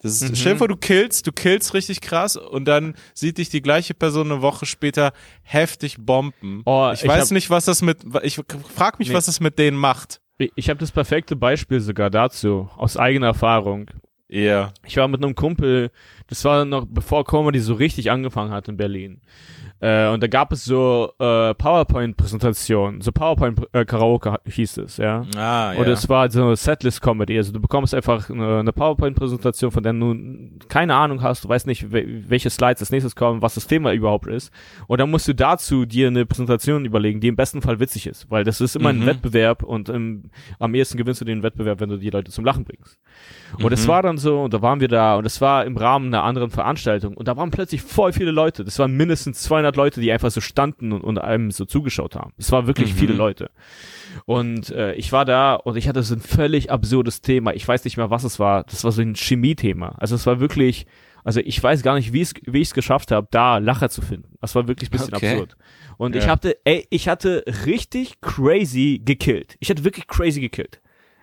[0.03, 0.34] Das ist, Mhm.
[0.36, 3.95] Stell dir vor, du killst, du killst richtig krass und dann sieht dich die gleiche
[3.95, 5.12] Person eine Woche später
[5.43, 6.62] heftig bomben.
[6.64, 8.41] Oh, ich, ich weiß hab- nicht, was das mit, ich
[8.74, 9.14] frag mich, Nee.
[9.14, 10.20] was das mit denen macht.
[10.38, 13.91] Ich, ich habe das perfekte Beispiel sogar dazu, aus eigener Erfahrung.
[14.28, 14.72] Ja.
[14.86, 15.91] Ich war mit einem Kumpel,
[16.31, 19.20] das war noch bevor Comedy so richtig angefangen hat in Berlin.
[19.83, 25.24] Äh, und da gab es so äh, PowerPoint-Präsentationen, so PowerPoint-Karaoke hieß es, ja.
[25.37, 25.81] Ah, ja.
[25.81, 29.95] Und es war so eine Setlist-Comedy, also du bekommst einfach eine, eine PowerPoint-Präsentation, von der
[29.95, 30.14] du
[30.68, 33.93] keine Ahnung hast, du weißt nicht, wel- welche Slides als nächstes kommen, was das Thema
[33.93, 34.53] überhaupt ist.
[34.87, 38.31] Und dann musst du dazu dir eine Präsentation überlegen, die im besten Fall witzig ist,
[38.31, 39.01] weil das ist immer Mhm.
[39.03, 40.24] ein Wettbewerb und im,
[40.59, 42.99] am ehesten gewinnst du den Wettbewerb, wenn du die Leute zum Lachen bringst.
[43.62, 43.89] Und es Mhm.
[43.89, 46.51] war dann so, und da waren wir da, und es war im Rahmen einer anderen
[46.51, 48.64] Veranstaltung, und da waren plötzlich voll viele Leute.
[48.64, 52.33] Das waren mindestens 200 Leute, die einfach so standen und, und einem so zugeschaut haben.
[52.39, 52.99] Es waren wirklich Mhm.
[52.99, 53.51] viele Leute.
[54.27, 57.55] Und äh, ich war da und ich hatte so ein völlig absurdes Thema.
[57.55, 58.64] Ich weiß nicht mehr, was es war.
[58.64, 59.97] Das war so ein Chemie-Thema.
[59.99, 60.87] Also es war wirklich,
[61.25, 62.33] also ich weiß gar nicht, wie ich
[62.68, 64.35] es geschafft habe, da Lacher zu finden.
[64.41, 65.33] Das war wirklich ein bisschen Okay.
[65.33, 65.57] absurd.
[65.97, 66.31] Und ich Ja.
[66.31, 69.57] hatte, ey, ich hatte richtig crazy gekillt.
[69.61, 70.81] Ich hatte wirklich crazy gekillt.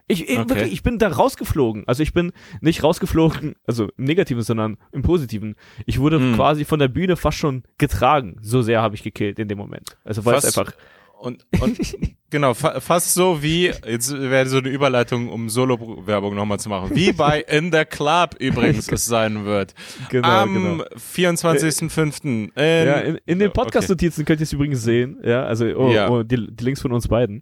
[0.09, 0.49] Ich, ich, Okay.
[0.49, 1.83] wirklich, ich bin da rausgeflogen.
[1.85, 2.31] Also ich bin
[2.61, 5.55] nicht rausgeflogen, also im Negativen, sondern im Positiven.
[5.85, 6.35] Ich wurde Hm.
[6.35, 8.37] quasi von der Bühne fast schon getragen.
[8.41, 9.97] So sehr habe ich gekillt in dem Moment.
[10.05, 10.73] Also weil es Fast- einfach.
[11.19, 11.77] Und, und
[12.29, 16.91] genau, fa fast so wie, jetzt wäre so eine Überleitung, um Solo-Werbung nochmal zu machen,
[16.95, 19.73] wie bei In the Club übrigens es sein wird.
[20.09, 20.83] Genau, Am genau.
[20.95, 22.23] 24.05.
[22.23, 23.61] in- Ja, in, in den Okay.
[23.61, 25.19] Podcast-Notizen könnt ihr es übrigens sehen.
[25.23, 26.09] Ja, also oh, Ja.
[26.09, 27.41] oh, die, die Links von uns beiden.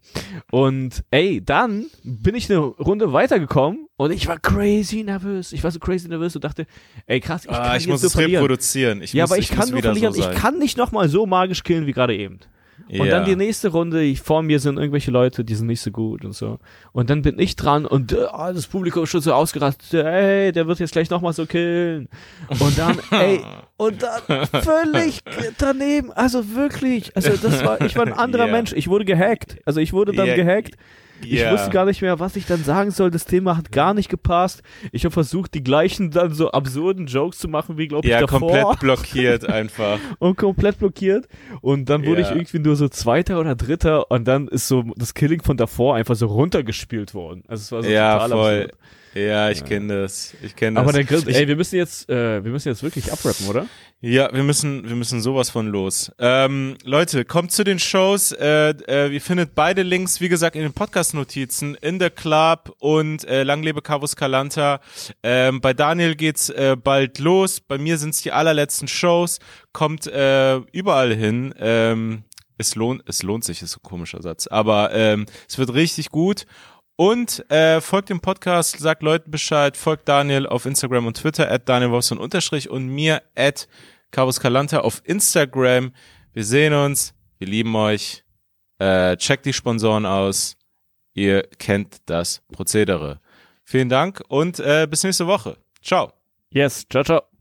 [0.52, 5.52] Und ey, dann bin ich eine Runde weitergekommen und ich war crazy nervös.
[5.52, 6.66] Ich war so crazy nervös und dachte,
[7.08, 8.44] ey krass, ich ah, kann ich jetzt muss es verlieren.
[8.44, 9.02] reproduzieren.
[9.02, 10.14] Ich ja, muss, aber ich, ich kann nur verlieren.
[10.14, 12.40] so ich kann nicht nochmal so magisch killen wie gerade eben.
[12.90, 13.12] Und ja.
[13.12, 16.26] dann die nächste Runde, ich, vor mir sind irgendwelche Leute, die sind nicht so gut
[16.26, 16.60] und so.
[16.92, 20.68] Und dann bin ich dran und ah, das Publikum ist schon so ausgerastet, ey, der
[20.68, 22.10] wird jetzt gleich nochmal so killen.
[22.60, 23.42] Und dann, ey,
[23.78, 25.22] und dann völlig
[25.58, 28.52] daneben, also wirklich, also das war, ich war ein anderer Ja.
[28.52, 29.58] Mensch, ich wurde gehackt.
[29.66, 30.36] Also ich wurde dann Ja.
[30.36, 30.76] gehackt.
[31.24, 31.52] Ich Ja.
[31.54, 33.10] wusste gar nicht mehr, was ich dann sagen soll.
[33.10, 34.62] Das Thema hat gar nicht gepasst.
[34.92, 38.20] Ich habe versucht, die gleichen dann so absurden Jokes zu machen, wie glaube ich Ja,
[38.22, 39.98] davor komplett blockiert einfach.
[40.20, 41.28] und komplett blockiert.
[41.62, 42.30] Und dann wurde Ja.
[42.30, 45.96] ich irgendwie nur so Zweiter oder Dritter und dann ist so das Killing von davor
[45.96, 47.44] einfach so runtergespielt worden.
[47.48, 48.62] Also es war so ja, total voll.
[48.64, 48.72] absurd.
[49.16, 50.34] Ja, ich kenne das.
[50.42, 50.84] Ich kenne das.
[50.84, 53.66] Aber der Grill, ey, wir müssen jetzt, äh, wir müssen jetzt wirklich abrappen, oder?
[54.02, 56.12] Ja, wir müssen, wir müssen sowas von los.
[56.20, 58.34] Ähm, Leute, kommt zu den Shows.
[58.34, 63.26] Äh, äh, ihr findet beide Links, wie gesagt, in den Podcast-Notizen, in der Club und
[63.26, 64.82] äh, Lang lebe Carvus Calanta.
[65.24, 67.62] Ähm, bei Daniel geht's äh, bald los.
[67.62, 69.40] Bei mir sind's die allerletzten Shows.
[69.72, 71.56] Kommt äh, überall hin.
[71.58, 72.24] Ähm,
[72.58, 74.48] es lohnt, es lohnt sich, ist ein komischer Satz.
[74.48, 76.46] Aber ähm, es wird richtig gut.
[76.98, 81.68] Und äh, folgt dem Podcast, sagt Leuten Bescheid, folgt Daniel auf Instagram und Twitter, at
[81.68, 83.68] Daniel Wolfson unterstrich und mir at
[84.12, 85.92] Carlos Calanta auf Instagram.
[86.32, 88.24] Wir sehen uns, wir lieben euch.
[88.80, 90.56] Äh, checkt die Sponsoren aus.
[91.14, 93.20] Ihr kennt das Prozedere.
[93.64, 95.58] Vielen Dank und äh, bis nächste Woche.
[95.82, 96.14] Ciao.
[96.50, 97.35] Yes, ciao, ciao.